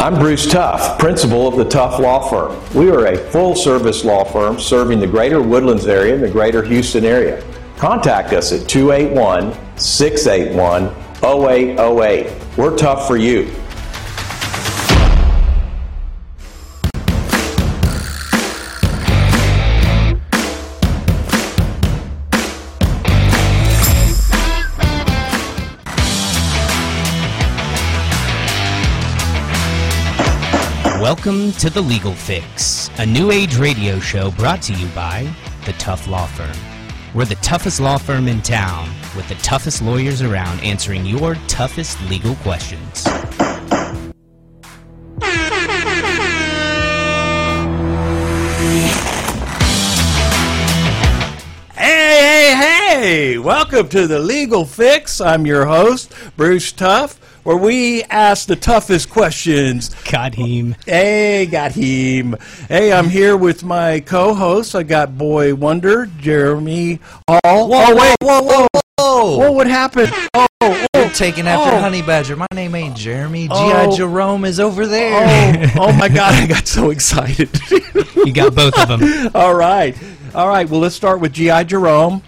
I'm 0.00 0.14
Bruce 0.14 0.50
Tough, 0.50 0.98
principal 0.98 1.46
of 1.46 1.56
the 1.56 1.64
Tough 1.66 2.00
Law 2.00 2.26
Firm. 2.26 2.58
We 2.74 2.88
are 2.90 3.08
a 3.08 3.18
full 3.18 3.54
service 3.54 4.02
law 4.02 4.24
firm 4.24 4.58
serving 4.58 4.98
the 4.98 5.06
greater 5.06 5.42
Woodlands 5.42 5.86
area 5.86 6.14
and 6.14 6.22
the 6.22 6.30
greater 6.30 6.62
Houston 6.62 7.04
area. 7.04 7.44
Contact 7.76 8.32
us 8.32 8.50
at 8.50 8.66
281 8.66 9.52
681 9.76 10.84
0808. 11.22 12.32
We're 12.56 12.78
tough 12.78 13.06
for 13.06 13.18
you. 13.18 13.54
Welcome 31.12 31.50
to 31.54 31.68
The 31.68 31.80
Legal 31.80 32.14
Fix, 32.14 32.88
a 32.98 33.04
new 33.04 33.32
age 33.32 33.56
radio 33.56 33.98
show 33.98 34.30
brought 34.30 34.62
to 34.62 34.72
you 34.72 34.86
by 34.94 35.28
the 35.66 35.72
Tough 35.72 36.06
Law 36.06 36.26
Firm. 36.26 36.56
We're 37.14 37.24
the 37.24 37.34
toughest 37.36 37.80
law 37.80 37.98
firm 37.98 38.28
in 38.28 38.40
town 38.42 38.88
with 39.16 39.28
the 39.28 39.34
toughest 39.42 39.82
lawyers 39.82 40.22
around 40.22 40.60
answering 40.60 41.04
your 41.04 41.34
toughest 41.48 42.00
legal 42.02 42.36
questions. 42.36 43.04
Hey, 51.74 52.54
hey, 52.54 52.54
hey! 52.54 53.38
Welcome 53.38 53.88
to 53.88 54.06
the 54.06 54.20
Legal 54.20 54.64
Fix. 54.64 55.20
I'm 55.20 55.44
your 55.44 55.66
host, 55.66 56.14
Bruce 56.36 56.70
Tough, 56.70 57.18
where 57.50 57.58
we 57.58 58.04
ask 58.04 58.46
the 58.46 58.54
toughest 58.54 59.10
questions. 59.10 59.88
Got 60.08 60.36
him. 60.36 60.76
Hey, 60.86 61.46
got 61.46 61.72
him. 61.72 62.36
Hey, 62.68 62.92
I'm 62.92 63.08
here 63.08 63.36
with 63.36 63.64
my 63.64 63.98
co-host. 63.98 64.76
I 64.76 64.84
got 64.84 65.18
Boy 65.18 65.56
Wonder, 65.56 66.06
Jeremy 66.20 67.00
Hall. 67.28 67.40
oh, 67.44 67.96
wait, 67.96 68.16
whoa, 68.20 68.42
whoa, 68.42 68.66
whoa! 69.00 69.36
what 69.38 69.54
would 69.54 69.66
happen? 69.66 70.06
Oh, 70.32 70.46
oh, 70.60 70.86
You're 70.94 71.10
taking 71.10 71.48
after 71.48 71.74
oh. 71.74 71.80
Honey 71.80 72.02
Badger. 72.02 72.36
My 72.36 72.46
name 72.54 72.72
ain't 72.76 72.96
Jeremy. 72.96 73.48
G.I. 73.48 73.86
Oh. 73.86 73.96
Jerome 73.96 74.44
is 74.44 74.60
over 74.60 74.86
there. 74.86 75.72
oh, 75.76 75.88
oh 75.88 75.92
my 75.94 76.08
God! 76.08 76.34
I 76.34 76.46
got 76.46 76.68
so 76.68 76.90
excited. 76.90 77.50
You 78.20 78.34
got 78.34 78.54
both 78.54 78.78
of 78.78 79.00
them. 79.00 79.30
All 79.34 79.54
right. 79.54 79.96
All 80.34 80.46
right. 80.46 80.68
Well, 80.68 80.80
let's 80.80 80.94
start 80.94 81.20
with 81.20 81.32
G.I. 81.32 81.64
Jerome. 81.64 82.22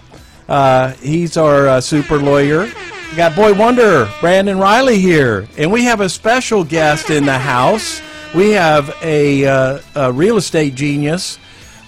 Uh, 0.48 0.92
he's 0.92 1.36
our 1.36 1.68
uh, 1.68 1.80
super 1.82 2.16
lawyer. 2.16 2.72
We 3.12 3.16
got 3.16 3.36
Boy 3.36 3.52
Wonder, 3.52 4.10
Brandon 4.22 4.58
Riley 4.58 4.98
here. 4.98 5.46
And 5.58 5.70
we 5.70 5.84
have 5.84 6.00
a 6.00 6.08
special 6.08 6.64
guest 6.64 7.10
in 7.10 7.26
the 7.26 7.38
house. 7.38 8.00
We 8.34 8.52
have 8.52 8.96
a, 9.02 9.44
uh, 9.44 9.80
a 9.94 10.10
real 10.10 10.38
estate 10.38 10.74
genius, 10.74 11.38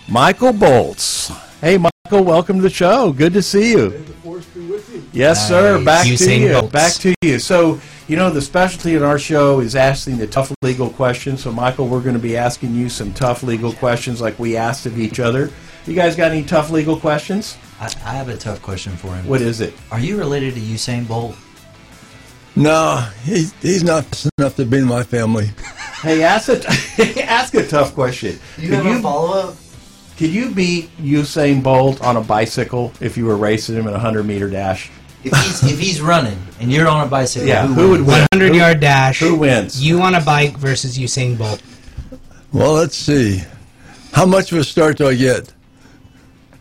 Michael 0.06 0.52
Boltz. 0.52 1.34
Hey, 1.62 1.78
Michael, 1.78 2.24
welcome 2.24 2.56
to 2.56 2.62
the 2.62 2.68
show. 2.68 3.10
Good 3.10 3.32
to 3.32 3.40
see 3.40 3.70
you. 3.70 4.04
Yes, 5.14 5.48
sir. 5.48 5.78
Nice. 5.78 5.84
Back 5.86 6.04
to 6.18 6.34
you. 6.38 6.48
Boltz. 6.48 6.72
Back 6.72 6.92
to 6.92 7.14
you. 7.22 7.38
So, 7.38 7.80
you 8.06 8.16
know, 8.16 8.28
the 8.28 8.42
specialty 8.42 8.94
in 8.94 9.02
our 9.02 9.18
show 9.18 9.60
is 9.60 9.74
asking 9.74 10.18
the 10.18 10.26
tough 10.26 10.52
legal 10.60 10.90
questions. 10.90 11.42
So, 11.42 11.50
Michael, 11.50 11.88
we're 11.88 12.02
going 12.02 12.16
to 12.16 12.22
be 12.22 12.36
asking 12.36 12.74
you 12.74 12.90
some 12.90 13.14
tough 13.14 13.42
legal 13.42 13.72
questions 13.72 14.20
like 14.20 14.38
we 14.38 14.58
asked 14.58 14.84
of 14.84 14.98
each 14.98 15.20
other. 15.20 15.50
You 15.86 15.94
guys 15.94 16.16
got 16.16 16.32
any 16.32 16.44
tough 16.44 16.70
legal 16.70 16.98
questions? 16.98 17.56
I, 17.80 17.86
I 18.04 18.12
have 18.14 18.28
a 18.28 18.36
tough 18.36 18.62
question 18.62 18.96
for 18.96 19.14
him. 19.14 19.26
What 19.26 19.40
is 19.42 19.60
it? 19.60 19.74
Are 19.90 20.00
you 20.00 20.16
related 20.18 20.54
to 20.54 20.60
Usain 20.60 21.06
Bolt? 21.08 21.36
No, 22.56 23.06
he's 23.24 23.52
he's 23.60 23.82
not 23.82 24.04
enough 24.38 24.54
to 24.56 24.64
be 24.64 24.78
in 24.78 24.84
my 24.84 25.02
family. 25.02 25.50
Hey, 26.04 26.22
ask 26.22 26.50
a, 26.50 26.60
ask 27.24 27.54
a 27.54 27.66
tough 27.66 27.94
question. 27.94 28.38
You 28.58 28.68
Could 28.68 28.84
you, 28.84 29.00
follow 29.00 29.38
up? 29.48 29.56
could 30.18 30.28
you 30.28 30.50
beat 30.50 30.94
Usain 30.98 31.62
Bolt 31.62 32.02
on 32.02 32.18
a 32.18 32.20
bicycle 32.20 32.92
if 33.00 33.16
you 33.16 33.24
were 33.24 33.38
racing 33.38 33.76
him 33.76 33.82
in 33.84 33.88
a 33.88 33.92
100 33.92 34.24
meter 34.24 34.50
dash? 34.50 34.90
If 35.24 35.32
he's, 35.32 35.72
if 35.72 35.78
he's 35.78 36.02
running 36.02 36.38
and 36.60 36.70
you're 36.70 36.88
on 36.88 37.06
a 37.06 37.08
bicycle, 37.08 37.48
Yeah, 37.48 37.66
who, 37.66 37.72
who 37.72 37.90
would 37.92 38.00
win? 38.02 38.26
100 38.34 38.48
Who- 38.52 38.58
yard 38.58 38.80
dash. 38.80 39.20
Who 39.20 39.34
wins? 39.34 39.82
You 39.82 40.02
on 40.02 40.14
a 40.14 40.20
bike 40.20 40.58
versus 40.58 40.98
Usain 40.98 41.38
Bolt. 41.38 41.62
Well, 42.52 42.74
let's 42.74 42.96
see. 42.98 43.42
How 44.12 44.26
much 44.26 44.52
of 44.52 44.58
a 44.58 44.64
start 44.64 44.98
do 44.98 45.08
I 45.08 45.14
get? 45.14 45.50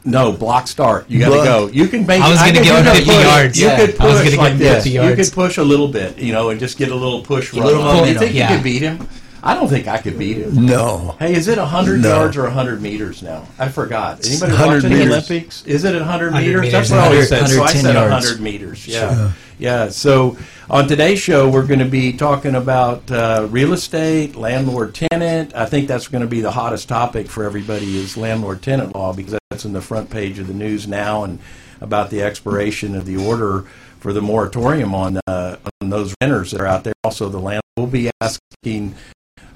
No, 0.05 0.31
block 0.33 0.67
start. 0.67 1.09
You 1.09 1.19
got 1.19 1.25
to 1.29 1.31
Block. 1.35 1.45
go. 1.45 1.67
You 1.67 1.87
can 1.87 2.05
make. 2.05 2.21
I 2.21 2.29
was 2.29 2.39
gonna 2.39 2.53
can 2.53 2.63
give 2.63 2.75
him 2.75 2.85
50 2.85 3.05
push. 3.05 3.23
yards. 3.23 3.59
You 3.59 3.67
Yeah. 3.67 3.75
could 3.77 4.01
I 4.01 4.05
was 4.05 4.21
push 4.21 4.29
gonna 4.35 4.41
like 4.41 4.51
give 4.57 4.67
him 4.67 4.73
50 4.75 4.89
this. 4.97 5.09
You 5.09 5.15
could 5.15 5.31
push 5.33 5.57
a 5.57 5.63
little 5.63 5.87
bit, 5.87 6.17
you 6.17 6.33
know, 6.33 6.49
and 6.49 6.59
just 6.59 6.77
get 6.77 6.91
a 6.91 6.95
little 6.95 7.21
push 7.21 7.53
run. 7.53 7.65
little 7.65 7.81
on. 7.83 8.03
Do 8.03 8.11
you 8.11 8.19
think 8.19 8.33
Yeah. 8.35 8.49
you 8.49 8.55
could 8.57 8.63
beat 8.63 8.81
him? 8.81 9.07
I 9.45 9.55
don't 9.55 9.67
think 9.67 9.87
I 9.89 9.97
could 9.97 10.17
beat 10.17 10.37
him. 10.37 10.65
No. 10.65 11.15
Hey, 11.19 11.33
is 11.35 11.49
it 11.49 11.57
100 11.57 12.01
No. 12.01 12.09
yards 12.09 12.37
or 12.37 12.45
100 12.45 12.81
meters 12.81 13.21
now? 13.21 13.43
I 13.59 13.67
forgot. 13.67 14.25
Anybody 14.25 14.51
100 14.53 14.83
watching 14.83 14.97
the. 14.97 15.03
Olympics? 15.05 15.63
Is 15.65 15.83
it 15.83 15.93
100 15.95 16.31
100 16.31 16.47
meters? 16.61 16.71
That's 16.71 16.89
what 16.89 16.99
I 16.99 17.05
always 17.07 17.27
said. 17.29 17.41
100, 17.41 17.55
So 17.55 17.63
I 17.63 17.67
said 17.67 17.83
110 17.95 17.95
100 17.95 18.27
yards. 18.27 18.39
meters. 18.39 18.87
Yeah. 18.87 19.31
Yeah. 19.59 19.89
So 19.89 20.37
on 20.69 20.87
today's 20.87 21.19
show, 21.19 21.49
we're 21.49 21.65
going 21.65 21.79
to 21.79 21.85
be 21.85 22.13
talking 22.13 22.55
about 22.55 23.09
uh, 23.11 23.47
real 23.49 23.73
estate, 23.73 24.35
landlord 24.37 24.95
tenant. 24.95 25.53
I 25.55 25.65
think 25.65 25.87
that's 25.89 26.07
going 26.07 26.21
to 26.21 26.27
be 26.27 26.39
the 26.39 26.51
hottest 26.51 26.87
topic 26.87 27.27
for 27.29 27.43
everybody 27.43 27.97
is 27.97 28.15
landlord 28.15 28.61
tenant 28.61 28.95
law 28.95 29.11
because 29.13 29.37
that's 29.53 29.65
in 29.65 29.73
the 29.73 29.81
front 29.81 30.09
page 30.09 30.39
of 30.39 30.47
the 30.47 30.53
news 30.53 30.87
now 30.87 31.23
and 31.23 31.37
about 31.79 32.09
the 32.09 32.23
expiration 32.23 32.95
of 32.95 33.05
the 33.05 33.15
order 33.15 33.61
for 33.99 34.11
the 34.11 34.21
moratorium 34.21 34.95
on, 34.95 35.19
uh, 35.27 35.57
on 35.79 35.89
those 35.91 36.15
renters 36.19 36.49
that 36.49 36.59
are 36.59 36.65
out 36.65 36.83
there. 36.83 36.93
Also, 37.03 37.29
the 37.29 37.39
land 37.39 37.61
will 37.77 37.85
be 37.85 38.09
asking 38.19 38.95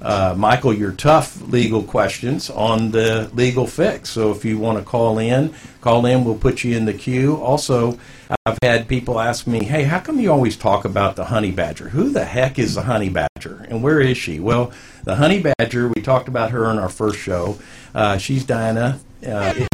uh, 0.00 0.36
Michael 0.38 0.72
your 0.72 0.92
tough 0.92 1.42
legal 1.48 1.82
questions 1.82 2.48
on 2.48 2.92
the 2.92 3.28
legal 3.34 3.66
fix. 3.66 4.10
So 4.10 4.30
if 4.30 4.44
you 4.44 4.56
want 4.56 4.78
to 4.78 4.84
call 4.84 5.18
in, 5.18 5.52
call 5.80 6.06
in. 6.06 6.22
We'll 6.22 6.38
put 6.38 6.62
you 6.62 6.76
in 6.76 6.84
the 6.84 6.94
queue. 6.94 7.36
Also, 7.36 7.98
I've 8.46 8.58
had 8.62 8.86
people 8.86 9.18
ask 9.18 9.48
me, 9.48 9.64
"Hey, 9.64 9.82
how 9.82 9.98
come 9.98 10.20
you 10.20 10.30
always 10.30 10.56
talk 10.56 10.84
about 10.84 11.16
the 11.16 11.24
honey 11.24 11.50
badger? 11.50 11.88
Who 11.88 12.10
the 12.10 12.24
heck 12.24 12.60
is 12.60 12.76
the 12.76 12.82
honey 12.82 13.08
badger, 13.08 13.66
and 13.68 13.82
where 13.82 14.00
is 14.00 14.16
she?" 14.16 14.38
Well, 14.38 14.70
the 15.02 15.16
honey 15.16 15.42
badger. 15.42 15.88
We 15.88 16.00
talked 16.02 16.28
about 16.28 16.52
her 16.52 16.70
in 16.70 16.78
our 16.78 16.88
first 16.88 17.18
show. 17.18 17.58
Uh, 17.92 18.18
she's 18.18 18.44
Diana. 18.44 19.00
Uh, 19.26 19.66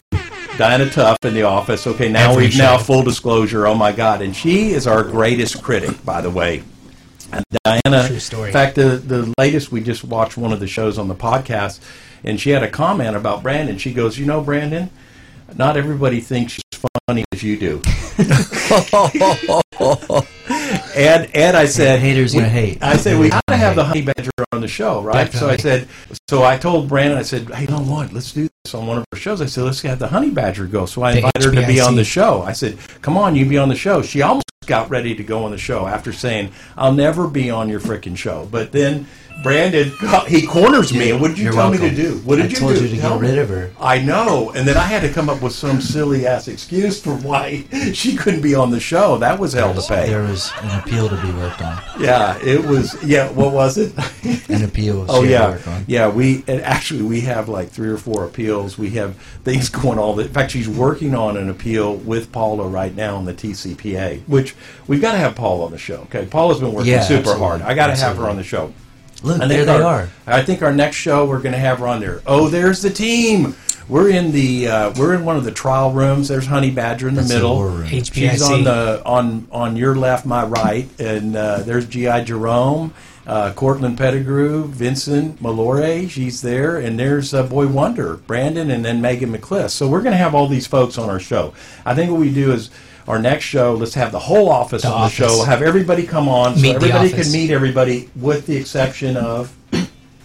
Diana 0.56 0.88
Tough 0.88 1.18
in 1.24 1.34
the 1.34 1.42
office. 1.42 1.86
Okay, 1.86 2.08
now 2.08 2.30
Every 2.30 2.44
we've 2.44 2.56
now 2.56 2.78
full 2.78 3.02
disclosure. 3.02 3.66
Oh 3.66 3.74
my 3.74 3.90
God! 3.92 4.22
And 4.22 4.34
she 4.34 4.70
is 4.70 4.86
our 4.86 5.02
greatest 5.02 5.62
critic, 5.62 6.04
by 6.04 6.20
the 6.20 6.30
way. 6.30 6.62
And 7.32 7.44
Diana, 7.64 8.06
True 8.06 8.20
story. 8.20 8.48
in 8.50 8.52
fact, 8.52 8.76
the 8.76 8.96
the 9.04 9.32
latest 9.36 9.72
we 9.72 9.80
just 9.80 10.04
watched 10.04 10.36
one 10.36 10.52
of 10.52 10.60
the 10.60 10.68
shows 10.68 10.96
on 10.98 11.08
the 11.08 11.14
podcast, 11.14 11.80
and 12.22 12.40
she 12.40 12.50
had 12.50 12.62
a 12.62 12.68
comment 12.70 13.16
about 13.16 13.42
Brandon. 13.42 13.78
She 13.78 13.92
goes, 13.92 14.16
"You 14.16 14.26
know, 14.26 14.40
Brandon, 14.40 14.90
not 15.56 15.76
everybody 15.76 16.20
thinks 16.20 16.60
funny 17.06 17.24
as 17.32 17.42
you 17.42 17.58
do." 17.58 17.82
and 20.96 21.34
and 21.34 21.56
I 21.56 21.66
said, 21.66 22.00
Haters 22.00 22.34
gonna 22.34 22.48
hate. 22.48 22.82
I 22.82 22.96
said 22.96 23.18
we 23.18 23.30
got 23.30 23.40
to 23.46 23.52
gonna 23.52 23.58
have 23.58 23.76
the 23.76 23.84
honey 23.84 24.02
badger 24.02 24.30
on 24.52 24.60
the 24.60 24.68
show, 24.68 25.02
right? 25.02 25.32
So 25.32 25.48
I 25.48 25.56
said, 25.56 25.88
so 26.28 26.44
I 26.44 26.56
told 26.56 26.88
Brandon, 26.88 27.18
I 27.18 27.22
said, 27.22 27.48
hey, 27.50 27.62
you 27.62 27.68
know 27.68 27.80
what? 27.80 28.12
Let's 28.12 28.32
do 28.32 28.48
this 28.64 28.74
on 28.74 28.86
one 28.86 28.98
of 28.98 29.04
our 29.12 29.18
shows. 29.18 29.40
I 29.40 29.46
said, 29.46 29.64
let's 29.64 29.82
have 29.82 29.98
the 29.98 30.08
honey 30.08 30.30
badger 30.30 30.66
go. 30.66 30.86
So 30.86 31.02
I 31.02 31.12
The 31.12 31.18
invited 31.18 31.44
her 31.44 31.60
to 31.60 31.66
be 31.66 31.80
on 31.80 31.96
the 31.96 32.04
show. 32.04 32.42
I 32.42 32.52
said, 32.52 32.78
come 33.02 33.16
on, 33.16 33.36
you 33.36 33.46
be 33.46 33.58
on 33.58 33.68
the 33.68 33.74
show. 33.74 34.02
She 34.02 34.22
almost 34.22 34.44
got 34.66 34.88
ready 34.90 35.14
to 35.14 35.22
go 35.22 35.44
on 35.44 35.50
the 35.50 35.58
show 35.58 35.86
after 35.86 36.12
saying, 36.12 36.52
I'll 36.76 36.92
never 36.92 37.26
be 37.28 37.50
on 37.50 37.68
your 37.68 37.80
freaking 37.80 38.16
show. 38.16 38.48
But 38.50 38.72
then 38.72 39.06
Brandon, 39.42 39.92
he 40.28 40.46
corners 40.46 40.92
me. 40.92 41.10
And 41.10 41.20
what 41.20 41.28
did 41.28 41.38
you 41.38 41.44
You're 41.44 41.52
tell 41.52 41.70
me 41.70 41.76
to 41.78 41.94
do? 41.94 42.18
What 42.24 42.36
did 42.36 42.46
I 42.46 42.48
you 42.48 42.56
told 42.56 42.76
do? 42.76 42.82
you 42.86 42.88
to 42.94 43.00
Tell 43.00 43.18
get 43.18 43.22
me. 43.22 43.28
rid 43.30 43.38
of 43.38 43.48
her. 43.50 43.70
I 43.78 43.98
know. 44.00 44.50
And 44.52 44.66
then 44.66 44.76
I 44.78 44.84
had 44.84 45.00
to 45.02 45.12
come 45.12 45.28
up 45.28 45.42
with 45.42 45.52
some 45.52 45.80
silly 45.82 46.26
ass 46.26 46.48
excuse 46.48 47.00
for 47.02 47.14
why 47.16 47.64
she 47.92 48.16
couldn't 48.16 48.40
be 48.40 48.54
on 48.54 48.70
the 48.70 48.80
show. 48.80 49.18
That 49.18 49.38
was 49.38 49.52
hell 49.52 49.74
to 49.74 49.82
pay. 49.82 50.06
There 50.08 50.22
was 50.22 50.50
an 50.62 50.78
appeal 50.78 51.08
to 51.10 51.16
be 51.20 51.30
worked 51.32 51.60
on. 51.60 51.82
Yeah, 52.00 52.38
it 52.42 52.64
was. 52.64 52.96
Yeah, 53.04 53.30
what 53.32 53.52
was 53.52 53.76
it? 53.76 53.92
An 54.48 54.62
appeal. 54.64 55.04
Oh 55.08 55.24
she 55.24 55.32
had 55.32 55.38
to 55.38 55.44
yeah, 55.44 55.50
work 55.56 55.68
on. 55.68 55.84
yeah. 55.88 56.08
We 56.08 56.44
and 56.46 56.60
actually 56.62 57.02
we 57.02 57.20
have 57.22 57.48
like 57.48 57.68
three 57.68 57.88
or 57.88 57.98
four 57.98 58.24
appeals. 58.24 58.78
We 58.78 58.90
have 58.90 59.16
things 59.44 59.68
going 59.68 59.98
all. 59.98 60.14
The, 60.14 60.22
in 60.24 60.28
fact, 60.32 60.52
she's 60.52 60.68
working 60.68 61.14
on 61.14 61.36
an 61.36 61.50
appeal 61.50 61.96
with 61.96 62.30
Paula 62.32 62.66
right 62.68 62.94
now 62.94 63.16
on 63.16 63.24
the 63.24 63.34
TCPA, 63.34 64.22
which 64.26 64.54
we've 64.86 65.00
got 65.02 65.12
to 65.12 65.18
have 65.18 65.34
Paula 65.34 65.66
on 65.66 65.70
the 65.72 65.78
show. 65.78 66.00
Okay, 66.02 66.24
Paula's 66.26 66.60
been 66.60 66.72
working 66.72 66.92
Yeah, 66.92 67.00
super 67.02 67.18
absolutely. 67.20 67.42
hard. 67.46 67.62
I 67.62 67.74
got 67.74 67.88
to 67.88 67.92
have 67.96 68.16
her 68.16 68.26
Absolutely. 68.26 68.30
on 68.30 68.36
the 68.36 68.42
show. 68.44 68.72
Look, 69.24 69.40
I 69.42 69.46
there 69.46 69.64
think 69.64 69.66
they 69.78 69.82
our- 69.84 70.02
are. 70.02 70.08
I 70.26 70.42
think 70.42 70.62
our 70.62 70.72
next 70.72 70.96
show 70.96 71.24
we're 71.26 71.40
going 71.40 71.52
to 71.54 71.58
have 71.58 71.78
her 71.80 71.86
on 71.88 72.00
there. 72.00 72.22
Oh, 72.26 72.48
there's 72.48 72.82
the 72.82 72.90
team. 72.90 73.56
We're 73.88 74.08
in 74.08 74.32
the 74.32 74.68
uh, 74.68 74.92
we're 74.98 75.12
in 75.14 75.24
one 75.26 75.36
of 75.36 75.44
the 75.44 75.50
trial 75.52 75.92
rooms. 75.92 76.28
There's 76.28 76.46
Honey 76.46 76.70
Badger 76.70 77.08
in 77.08 77.14
the 77.14 77.20
That's 77.20 77.34
middle. 77.34 77.54
war 77.56 77.68
room. 77.68 77.86
She's 77.88 78.40
on 78.42 78.64
the 78.64 79.02
on 79.04 79.46
on 79.52 79.76
your 79.76 79.94
left, 79.94 80.24
my 80.24 80.42
right, 80.44 80.88
and 80.98 81.36
uh, 81.36 81.58
there's 81.58 81.84
GI 81.86 82.24
Jerome, 82.24 82.94
uh, 83.26 83.52
Cortland 83.52 83.98
Pettigrew, 83.98 84.68
Vincent 84.68 85.42
Malore. 85.42 86.08
She's 86.08 86.40
there, 86.40 86.78
and 86.78 86.98
there's 86.98 87.34
uh, 87.34 87.42
Boy 87.42 87.66
Wonder, 87.66 88.16
Brandon, 88.16 88.70
and 88.70 88.82
then 88.86 89.02
Megan 89.02 89.30
McCliss. 89.36 89.72
So 89.72 89.86
we're 89.86 90.00
going 90.02 90.12
to 90.12 90.18
have 90.18 90.34
all 90.34 90.46
these 90.48 90.66
folks 90.66 90.96
on 90.96 91.10
our 91.10 91.20
show. 91.20 91.52
I 91.84 91.94
think 91.94 92.10
what 92.10 92.20
we 92.20 92.32
do 92.32 92.52
is. 92.52 92.70
Our 93.06 93.18
next 93.18 93.44
show, 93.44 93.74
let's 93.74 93.94
have 93.94 94.12
the 94.12 94.18
whole 94.18 94.48
office 94.48 94.82
The 94.82 94.88
on 94.88 95.02
office. 95.02 95.18
the 95.18 95.28
show. 95.28 95.44
Have 95.44 95.60
everybody 95.62 96.06
come 96.06 96.28
on, 96.28 96.56
so 96.56 96.62
Meet 96.62 96.70
the 96.70 96.76
everybody 96.76 97.10
can 97.10 97.32
meet 97.32 97.50
everybody, 97.50 98.08
with 98.16 98.46
the 98.46 98.56
exception 98.56 99.16
of 99.16 99.54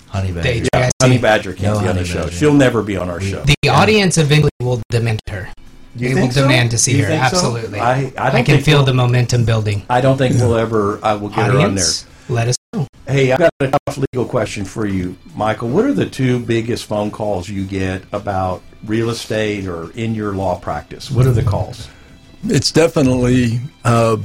Honey 0.07 0.31
badger. 0.31 0.65
HVAC. 0.73 0.89
Honey 1.01 1.17
Badger 1.17 1.53
can't 1.53 1.75
No 1.75 1.81
be 1.81 1.87
on 1.87 1.95
the 1.95 2.01
Honey 2.01 2.05
show. 2.05 2.23
Badger. 2.23 2.35
She'll 2.35 2.53
never 2.53 2.81
be 2.81 2.97
on 2.97 3.09
our 3.09 3.21
show. 3.21 3.43
The 3.61 3.69
audience 3.69 4.17
eventually 4.17 4.49
will 4.61 4.81
demand 4.89 5.19
her. 5.29 5.49
You 5.95 6.15
they 6.15 6.21
will 6.21 6.31
so? 6.31 6.41
demand 6.43 6.71
to 6.71 6.77
see 6.77 6.97
You 6.97 7.03
her. 7.03 7.09
think 7.09 7.23
so? 7.25 7.35
Absolutely. 7.35 7.79
I- 7.79 8.11
I 8.17 8.29
don't 8.31 8.43
can 8.45 8.61
feel 8.61 8.77
we'll- 8.79 8.85
the 8.85 8.93
momentum 8.93 9.43
building. 9.45 9.83
I 9.89 10.01
don't 10.01 10.17
think 10.17 10.35
we'll 10.35 10.55
ever. 10.55 10.99
I 11.03 11.13
will 11.15 11.29
get 11.29 11.45
her 11.47 11.59
on 11.59 11.75
there. 11.75 11.85
Let 12.29 12.47
us 12.47 12.55
know. 12.73 12.87
Hey, 13.07 13.31
I've 13.31 13.39
got 13.39 13.51
a 13.59 13.67
tough 13.67 13.97
legal 13.97 14.25
question 14.25 14.65
for 14.65 14.85
you, 14.85 15.15
Michael. 15.35 15.69
What 15.69 15.85
are 15.85 15.93
the 15.93 16.05
two 16.05 16.39
biggest 16.39 16.85
phone 16.85 17.11
calls 17.11 17.49
you 17.49 17.65
get 17.65 18.03
about 18.11 18.61
real 18.85 19.09
estate 19.09 19.67
or 19.67 19.91
in 19.95 20.15
your 20.15 20.33
law 20.33 20.55
practice? 20.59 21.09
What 21.11 21.25
are 21.25 21.31
the 21.31 21.43
calls? 21.43 21.87
It's 22.45 22.71
definitely 22.71 23.59
uh, 23.83 24.17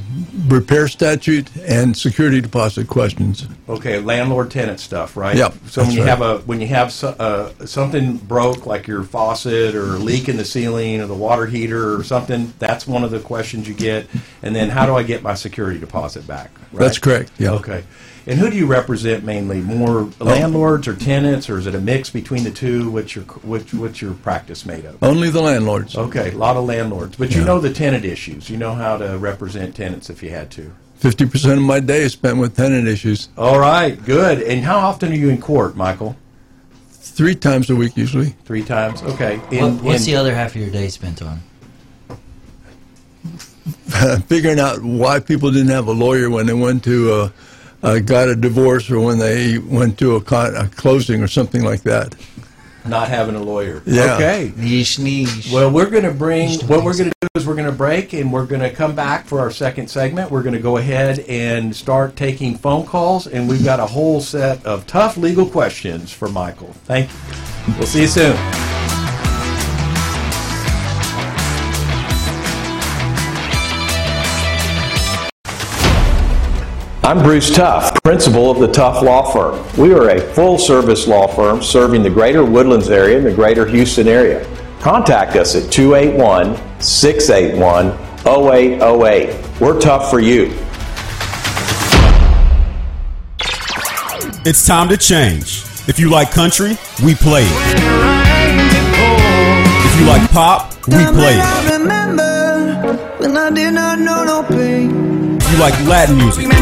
repair 0.46 0.86
statute 0.88 1.54
and 1.56 1.96
security 1.96 2.40
deposit 2.40 2.86
questions. 2.86 3.46
Okay, 3.68 3.98
landlord 3.98 4.50
tenant 4.50 4.78
stuff, 4.78 5.16
right? 5.16 5.36
Yep, 5.36 5.54
So 5.66 5.82
when 5.82 5.90
you 5.90 6.00
right. 6.00 6.08
have 6.08 6.20
a 6.20 6.38
when 6.38 6.60
you 6.60 6.68
have 6.68 6.92
so, 6.92 7.08
uh, 7.08 7.66
something 7.66 8.18
broke, 8.18 8.66
like 8.66 8.86
your 8.86 9.02
faucet 9.02 9.74
or 9.74 9.94
a 9.94 9.98
leak 9.98 10.28
in 10.28 10.36
the 10.36 10.44
ceiling 10.44 11.00
or 11.00 11.06
the 11.06 11.14
water 11.14 11.46
heater 11.46 11.94
or 11.96 12.04
something, 12.04 12.52
that's 12.58 12.86
one 12.86 13.02
of 13.02 13.10
the 13.10 13.20
questions 13.20 13.66
you 13.66 13.74
get. 13.74 14.06
And 14.42 14.54
then, 14.54 14.70
how 14.70 14.86
do 14.86 14.94
I 14.94 15.02
get 15.02 15.22
my 15.22 15.34
security 15.34 15.80
deposit 15.80 16.26
back? 16.26 16.50
Right? 16.72 16.80
That's 16.84 16.98
correct. 16.98 17.32
Yeah. 17.38 17.52
Okay. 17.52 17.84
And 18.26 18.38
who 18.38 18.48
do 18.48 18.56
you 18.56 18.66
represent 18.66 19.22
mainly? 19.22 19.60
More 19.60 20.08
landlords 20.18 20.88
or 20.88 20.94
tenants, 20.94 21.50
or 21.50 21.58
is 21.58 21.66
it 21.66 21.74
a 21.74 21.80
mix 21.80 22.08
between 22.08 22.42
the 22.44 22.50
two? 22.50 22.90
What's 22.90 23.14
your 23.14 23.24
which, 23.24 23.74
what's 23.74 24.00
your 24.00 24.14
practice 24.14 24.64
made 24.64 24.86
of? 24.86 25.02
Only 25.02 25.28
the 25.28 25.42
landlords. 25.42 25.96
Okay, 25.96 26.32
a 26.32 26.36
lot 26.36 26.56
of 26.56 26.64
landlords, 26.64 27.16
but 27.16 27.34
you 27.34 27.44
know 27.44 27.60
the 27.60 27.72
tenant 27.72 28.03
issues. 28.04 28.48
You 28.50 28.56
know 28.56 28.74
how 28.74 28.96
to 28.98 29.18
represent 29.18 29.74
tenants 29.76 30.10
if 30.10 30.22
you 30.22 30.30
had 30.30 30.50
to. 30.52 30.72
Fifty 30.96 31.26
percent 31.26 31.58
of 31.58 31.62
my 31.64 31.80
day 31.80 32.02
is 32.02 32.12
spent 32.12 32.38
with 32.38 32.56
tenant 32.56 32.86
issues. 32.88 33.28
All 33.36 33.58
right, 33.58 34.02
good. 34.04 34.42
And 34.42 34.64
how 34.64 34.78
often 34.78 35.12
are 35.12 35.16
you 35.16 35.28
in 35.28 35.40
court, 35.40 35.76
Michael? 35.76 36.16
Three 36.90 37.34
times 37.34 37.68
a 37.70 37.76
week 37.76 37.96
usually. 37.96 38.30
Three 38.44 38.64
times. 38.64 39.02
Okay. 39.02 39.36
What, 39.36 39.82
what's 39.82 40.06
in- 40.06 40.12
the 40.14 40.16
other 40.16 40.34
half 40.34 40.54
of 40.54 40.60
your 40.60 40.70
day 40.70 40.88
spent 40.88 41.20
on? 41.22 41.40
Figuring 44.26 44.58
out 44.58 44.82
why 44.82 45.20
people 45.20 45.50
didn't 45.50 45.68
have 45.70 45.86
a 45.86 45.92
lawyer 45.92 46.28
when 46.30 46.46
they 46.46 46.54
went 46.54 46.82
to 46.84 47.12
uh, 47.12 47.30
uh, 47.82 47.98
got 47.98 48.28
a 48.28 48.34
divorce 48.36 48.90
or 48.90 49.00
when 49.00 49.18
they 49.18 49.58
went 49.58 49.98
to 49.98 50.16
a, 50.16 50.20
con- 50.20 50.56
a 50.56 50.68
closing 50.68 51.22
or 51.22 51.28
something 51.28 51.62
like 51.62 51.82
that. 51.82 52.14
Not 52.86 53.08
having 53.08 53.34
a 53.34 53.42
lawyer? 53.42 53.82
Yeah. 53.86 54.14
Okay. 54.14 54.52
Niche, 54.56 54.98
niche. 54.98 55.50
Well, 55.52 55.70
we're 55.70 55.90
going 55.90 56.04
to 56.04 56.12
bring 56.12 56.58
what 56.66 56.84
we're 56.84 56.96
going 56.96 57.10
to 57.10 57.16
do 57.20 57.28
is 57.34 57.46
we're 57.46 57.54
going 57.54 57.66
to 57.66 57.72
break 57.72 58.12
and 58.12 58.32
we're 58.32 58.46
going 58.46 58.60
to 58.60 58.70
come 58.70 58.94
back 58.94 59.26
for 59.26 59.40
our 59.40 59.50
second 59.50 59.88
segment. 59.88 60.30
We're 60.30 60.42
going 60.42 60.54
to 60.54 60.60
go 60.60 60.76
ahead 60.76 61.20
and 61.20 61.74
start 61.74 62.16
taking 62.16 62.56
phone 62.56 62.86
calls, 62.86 63.26
and 63.26 63.48
we've 63.48 63.64
got 63.64 63.80
a 63.80 63.86
whole 63.86 64.20
set 64.20 64.64
of 64.64 64.86
tough 64.86 65.16
legal 65.16 65.46
questions 65.46 66.12
for 66.12 66.28
Michael. 66.28 66.72
Thank 66.84 67.10
you. 67.10 67.74
We'll 67.78 67.86
see 67.86 68.02
you 68.02 68.08
soon. 68.08 68.83
I'm 77.04 77.22
Bruce 77.22 77.54
Tough, 77.54 78.02
principal 78.02 78.50
of 78.50 78.60
the 78.60 78.66
Tough 78.66 79.02
Law 79.02 79.30
Firm. 79.30 79.62
We 79.76 79.92
are 79.92 80.08
a 80.08 80.20
full 80.32 80.56
service 80.56 81.06
law 81.06 81.26
firm 81.26 81.62
serving 81.62 82.02
the 82.02 82.08
greater 82.08 82.42
Woodlands 82.46 82.88
area 82.88 83.18
and 83.18 83.26
the 83.26 83.34
greater 83.34 83.66
Houston 83.66 84.08
area. 84.08 84.48
Contact 84.80 85.36
us 85.36 85.54
at 85.54 85.70
281 85.70 86.56
681 86.80 87.88
0808. 88.26 89.60
We're 89.60 89.78
tough 89.78 90.10
for 90.10 90.20
you. 90.20 90.44
It's 94.46 94.66
time 94.66 94.88
to 94.88 94.96
change. 94.96 95.62
If 95.86 95.98
you 95.98 96.08
like 96.08 96.30
country, 96.30 96.78
we 97.04 97.14
play 97.14 97.42
it. 97.44 97.84
If 99.84 100.00
you 100.00 100.06
like 100.06 100.30
pop, 100.30 100.72
we 100.88 101.04
play 101.12 101.36
it. 101.36 101.74
You 105.54 105.60
like 105.60 105.78
Latin 105.86 106.16
music, 106.16 106.48
we 106.48 106.54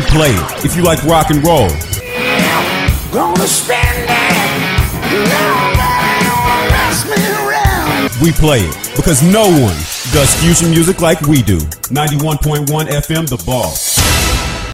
play 0.00 0.30
it. 0.30 0.64
If 0.64 0.74
you 0.74 0.82
like 0.82 1.04
rock 1.04 1.28
and 1.28 1.44
roll, 1.44 1.68
we 8.22 8.32
play 8.32 8.60
it. 8.60 8.96
Because 8.96 9.22
no 9.22 9.42
one 9.42 9.76
does 10.10 10.34
fusion 10.36 10.70
music 10.70 11.02
like 11.02 11.20
we 11.20 11.42
do. 11.42 11.58
91.1 11.58 12.86
FM, 12.86 13.28
The 13.28 13.36
Boss. 13.44 14.00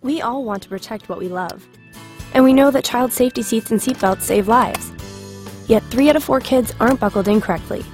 We 0.04 0.22
all 0.22 0.44
want 0.44 0.62
to 0.62 0.68
protect 0.68 1.08
what 1.08 1.18
we 1.18 1.26
love. 1.26 1.66
And 2.34 2.44
we 2.44 2.52
know 2.52 2.70
that 2.70 2.84
child 2.84 3.12
safety 3.12 3.42
seats 3.42 3.72
and 3.72 3.80
seatbelts 3.80 4.22
save 4.22 4.46
lives. 4.46 4.92
Yet 5.66 5.82
three 5.90 6.08
out 6.08 6.14
of 6.14 6.22
four 6.22 6.38
kids 6.38 6.72
aren't 6.78 7.00
buckled 7.00 7.26
in 7.26 7.40
correctly. 7.40 7.84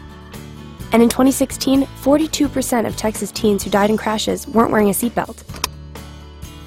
And 0.93 1.03
in 1.03 1.09
2016, 1.09 1.85
42% 2.03 2.87
of 2.87 2.97
Texas 2.97 3.33
teens 3.33 3.65
who 3.65 3.71
died 3.71 3.91
in 3.91 3.97
crashes 3.97 4.47
weren't 4.47 4.71
wearing 4.71 4.89
a 4.89 4.93
seatbelt. 4.93 5.43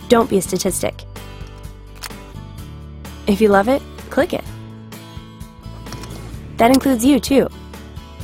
Don't 0.09 0.29
be 0.29 0.37
a 0.37 0.41
statistic. 0.41 1.03
If 3.27 3.39
you 3.39 3.49
love 3.49 3.67
it, 3.67 3.81
click 4.09 4.33
it. 4.33 4.43
That 6.57 6.71
includes 6.71 7.05
you, 7.05 7.19
too. 7.19 7.49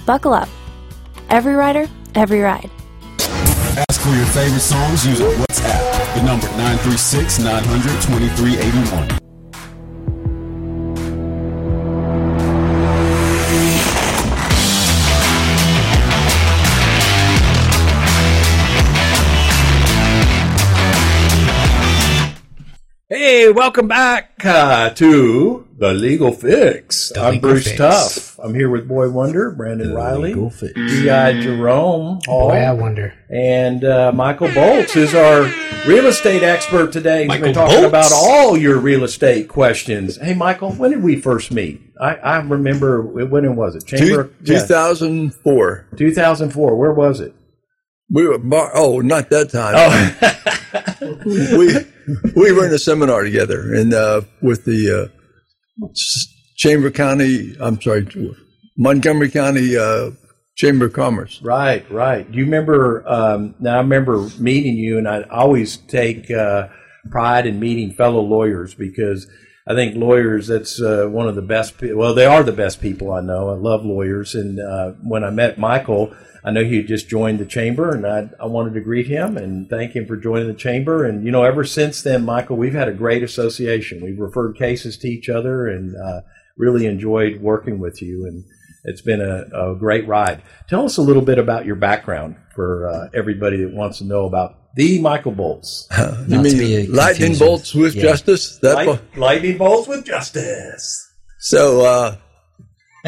Buckle 0.05 0.33
up. 0.33 0.49
Every 1.29 1.53
rider, 1.53 1.87
every 2.15 2.41
ride. 2.41 2.69
Ask 3.19 4.01
for 4.01 4.09
your 4.09 4.25
favorite 4.27 4.59
songs 4.59 5.05
using 5.05 5.27
WhatsApp. 5.27 6.15
The 6.15 6.23
number 6.23 6.47
936 6.47 7.39
900 7.39 8.01
2381. 8.01 9.20
Hey, 23.41 23.49
welcome 23.49 23.87
back 23.87 24.33
uh, 24.45 24.91
to 24.91 25.67
the 25.75 25.95
Legal 25.95 26.31
Fix. 26.31 27.09
The 27.09 27.21
I'm 27.21 27.33
Legal 27.33 27.49
Bruce 27.49 27.63
Fix. 27.63 27.75
Tough. 27.75 28.39
I'm 28.39 28.53
here 28.53 28.69
with 28.69 28.87
Boy 28.87 29.09
Wonder, 29.09 29.49
Brandon 29.49 29.95
Riley, 29.95 30.29
Legal 30.35 30.51
Fix. 30.51 30.73
G.I. 30.75 31.41
Jerome 31.41 32.19
Hall, 32.27 32.49
Boy, 32.49 32.57
I 32.57 32.71
wonder. 32.73 33.15
and 33.31 33.83
uh, 33.83 34.11
Michael 34.11 34.49
Boltz 34.49 34.95
is 34.95 35.15
our 35.15 35.51
real 35.87 36.05
estate 36.05 36.43
expert 36.43 36.93
today. 36.93 37.27
He's 37.27 37.41
been 37.41 37.55
talking 37.55 37.77
Boltz? 37.77 37.87
about 37.87 38.11
all 38.13 38.55
your 38.55 38.77
real 38.77 39.03
estate 39.03 39.47
questions. 39.47 40.17
Hey, 40.17 40.35
Michael, 40.35 40.73
when 40.73 40.91
did 40.91 41.01
we 41.01 41.19
first 41.19 41.51
meet? 41.51 41.81
I, 41.99 42.17
I 42.17 42.37
remember 42.41 43.01
when 43.01 43.55
was 43.55 43.75
it? 43.75 43.87
Chamber 43.87 44.25
Two, 44.45 44.53
yeah, 44.53 44.59
2004. 44.59 45.87
2004. 45.97 46.75
Where 46.75 46.93
was 46.93 47.19
it? 47.19 47.33
We 48.11 48.27
were 48.27 48.37
bar- 48.37 48.71
oh, 48.75 48.99
not 48.99 49.31
that 49.31 49.49
time. 49.49 49.73
Oh, 49.73 51.57
we 51.57 51.73
we 52.35 52.51
were 52.51 52.65
in 52.65 52.73
a 52.73 52.79
seminar 52.79 53.23
together 53.23 53.73
and 53.73 53.93
uh, 53.93 54.21
with 54.41 54.65
the 54.65 55.09
uh, 55.85 55.87
Chamber 56.55 56.91
County. 56.91 57.55
I'm 57.59 57.81
sorry, 57.81 58.07
Montgomery 58.77 59.29
County 59.29 59.77
uh, 59.77 60.11
Chamber 60.55 60.85
of 60.85 60.93
Commerce. 60.93 61.41
Right, 61.41 61.89
right. 61.91 62.29
Do 62.29 62.37
you 62.37 62.45
remember? 62.45 63.03
Um, 63.07 63.55
now 63.59 63.75
I 63.75 63.81
remember 63.81 64.29
meeting 64.39 64.75
you, 64.75 64.97
and 64.97 65.07
I 65.07 65.23
always 65.23 65.77
take 65.77 66.29
uh, 66.29 66.67
pride 67.09 67.47
in 67.47 67.59
meeting 67.59 67.93
fellow 67.93 68.21
lawyers 68.21 68.73
because 68.75 69.27
I 69.67 69.73
think 69.73 69.95
lawyers 69.95 70.47
that's 70.47 70.81
uh, 70.81 71.07
one 71.09 71.27
of 71.27 71.35
the 71.35 71.41
best. 71.41 71.77
Pe- 71.77 71.93
well, 71.93 72.13
they 72.13 72.25
are 72.25 72.43
the 72.43 72.51
best 72.51 72.81
people 72.81 73.11
I 73.11 73.21
know. 73.21 73.49
I 73.49 73.55
love 73.55 73.85
lawyers, 73.85 74.35
and 74.35 74.59
uh, 74.59 74.91
when 75.03 75.23
I 75.23 75.29
met 75.29 75.57
Michael, 75.57 76.15
I 76.43 76.51
know 76.51 76.63
he 76.63 76.77
had 76.77 76.87
just 76.87 77.07
joined 77.09 77.39
the 77.39 77.45
chamber, 77.45 77.91
and 77.93 78.05
I, 78.05 78.29
I 78.43 78.47
wanted 78.47 78.73
to 78.73 78.81
greet 78.81 79.07
him 79.07 79.37
and 79.37 79.69
thank 79.69 79.95
him 79.95 80.05
for 80.07 80.17
joining 80.17 80.47
the 80.47 80.53
chamber. 80.53 81.05
And 81.05 81.23
you 81.25 81.31
know, 81.31 81.43
ever 81.43 81.63
since 81.63 82.01
then, 82.01 82.25
Michael, 82.25 82.57
we've 82.57 82.73
had 82.73 82.87
a 82.87 82.93
great 82.93 83.21
association. 83.23 84.01
We've 84.03 84.19
referred 84.19 84.55
cases 84.57 84.97
to 84.99 85.07
each 85.07 85.29
other, 85.29 85.67
and 85.67 85.95
uh, 85.95 86.21
really 86.57 86.85
enjoyed 86.87 87.41
working 87.41 87.79
with 87.79 88.01
you. 88.01 88.25
And 88.25 88.43
it's 88.83 89.01
been 89.01 89.21
a, 89.21 89.45
a 89.71 89.75
great 89.75 90.07
ride. 90.07 90.41
Tell 90.67 90.85
us 90.85 90.97
a 90.97 91.01
little 91.03 91.21
bit 91.21 91.37
about 91.37 91.65
your 91.65 91.75
background 91.75 92.35
for 92.55 92.87
uh, 92.89 93.09
everybody 93.13 93.63
that 93.63 93.73
wants 93.73 93.99
to 93.99 94.03
know 94.05 94.25
about 94.25 94.55
the 94.75 94.99
Michael 95.01 95.33
Boltz. 95.33 95.85
You 96.27 96.37
Not 96.37 96.45
to 96.45 96.51
be 96.57 96.77
mean 96.85 96.93
lightning 96.95 97.37
bolts 97.37 97.73
with 97.75 97.93
Yeah. 97.93 98.03
justice? 98.03 98.57
That 98.59 98.87
Light, 98.87 99.17
lightning 99.17 99.57
bolts 99.57 99.87
with 99.87 100.05
justice. 100.05 101.07
So 101.39 101.81
uh, 101.85 102.15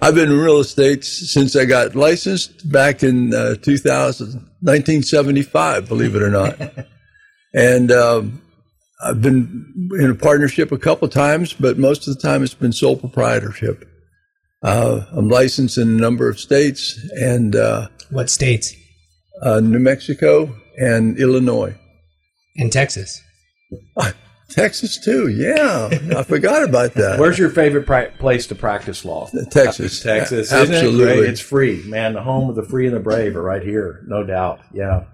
I've 0.00 0.14
been 0.14 0.30
in 0.30 0.38
real 0.38 0.60
estate 0.60 1.04
since 1.04 1.56
I 1.56 1.64
got 1.64 1.94
licensed 1.96 2.70
back 2.70 3.02
in 3.02 3.34
uh, 3.34 3.56
2000, 3.56 4.34
1975, 4.60 5.88
believe 5.88 6.14
it 6.14 6.22
or 6.22 6.30
not. 6.30 6.56
and 7.54 7.90
um, 7.90 8.40
I've 9.04 9.20
been 9.20 9.90
in 9.98 10.10
a 10.10 10.14
partnership 10.14 10.70
a 10.70 10.78
couple 10.78 11.08
times, 11.08 11.52
but 11.52 11.76
most 11.78 12.06
of 12.06 12.14
the 12.14 12.20
time 12.20 12.42
it's 12.44 12.54
been 12.54 12.72
sole 12.72 12.96
proprietorship. 12.96 13.88
Uh, 14.62 15.06
I'm 15.10 15.28
licensed 15.28 15.76
in 15.76 15.88
a 15.88 16.00
number 16.00 16.28
of 16.28 16.38
states 16.38 16.96
and 17.20 17.56
uh, 17.56 17.88
What 18.10 18.30
states? 18.30 18.74
uh, 19.42 19.58
New 19.58 19.80
Mexico 19.80 20.54
and 20.78 21.18
Illinois. 21.18 21.74
In 22.54 22.70
Texas. 22.70 23.20
Texas 24.52 24.98
too. 24.98 25.28
Yeah, 25.28 25.88
I 26.16 26.22
forgot 26.22 26.62
about 26.64 26.94
that. 26.94 27.18
Where's 27.18 27.38
your 27.38 27.50
favorite 27.50 27.86
pri- 27.86 28.10
place 28.18 28.46
to 28.48 28.54
practice 28.54 29.04
law? 29.04 29.28
Texas? 29.50 30.00
Texas. 30.02 30.52
A- 30.52 30.62
Isn't 30.62 30.74
it 30.74 30.78
absolutely. 30.78 31.26
It's 31.28 31.40
free, 31.40 31.82
man. 31.86 32.12
The 32.14 32.22
home 32.22 32.48
of 32.50 32.56
the 32.56 32.62
free 32.62 32.86
and 32.86 32.94
the 32.96 33.00
brave 33.00 33.36
are 33.36 33.42
right 33.42 33.62
here, 33.62 34.02
no 34.06 34.24
doubt. 34.24 34.60
Yeah. 34.72 35.04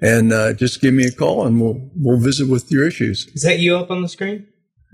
And 0.00 0.32
uh, 0.32 0.52
just 0.54 0.80
give 0.80 0.92
me 0.92 1.04
a 1.04 1.12
call, 1.12 1.46
and 1.46 1.60
we'll 1.60 1.90
we'll 1.96 2.18
visit 2.18 2.48
with 2.48 2.70
your 2.70 2.86
issues. 2.86 3.26
Is 3.34 3.42
that 3.42 3.58
you 3.60 3.76
up 3.76 3.90
on 3.90 4.02
the 4.02 4.08
screen? 4.08 4.46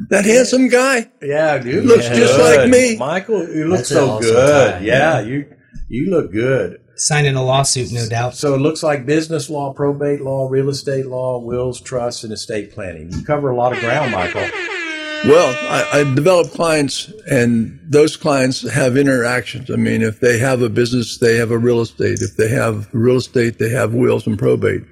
That 0.08 0.24
handsome 0.24 0.68
guy. 0.68 1.10
Yeah, 1.20 1.58
dude. 1.58 1.84
Looks 1.84 2.08
just 2.08 2.38
like 2.38 2.68
me. 2.70 2.96
Michael, 2.96 3.46
you 3.48 3.66
look 3.68 3.78
That's 3.78 3.88
so 3.90 4.10
awesome 4.10 4.30
good. 4.30 4.72
tie. 4.72 4.78
Yeah, 4.80 5.20
you 5.20 5.46
you 5.88 6.10
look 6.10 6.32
good. 6.32 6.80
Signing 6.96 7.34
a 7.34 7.42
lawsuit, 7.42 7.92
no 7.92 8.06
doubt. 8.06 8.34
So 8.34 8.54
it 8.54 8.58
looks 8.58 8.82
like 8.82 9.06
business 9.06 9.48
law, 9.48 9.72
probate 9.72 10.20
law, 10.20 10.48
real 10.48 10.68
estate 10.68 11.06
law, 11.06 11.38
wills, 11.40 11.80
trusts, 11.80 12.24
and 12.24 12.32
estate 12.32 12.72
planning. 12.72 13.10
You 13.10 13.24
cover 13.24 13.50
a 13.50 13.56
lot 13.56 13.72
of 13.72 13.80
ground, 13.80 14.12
Michael. 14.12 14.46
Well, 15.24 15.54
I, 15.70 16.00
I 16.00 16.14
develop 16.14 16.50
clients, 16.52 17.12
and 17.30 17.78
those 17.88 18.16
clients 18.16 18.68
have 18.70 18.96
interactions. 18.96 19.70
I 19.70 19.76
mean, 19.76 20.02
if 20.02 20.20
they 20.20 20.38
have 20.38 20.62
a 20.62 20.70
business, 20.70 21.18
they 21.18 21.36
have 21.36 21.50
a 21.50 21.58
real 21.58 21.80
estate. 21.80 22.20
If 22.20 22.36
they 22.36 22.48
have 22.48 22.88
real 22.92 23.16
estate, 23.16 23.58
they 23.58 23.70
have 23.70 23.92
wills 23.92 24.26
and 24.26 24.38
probate. 24.38 24.82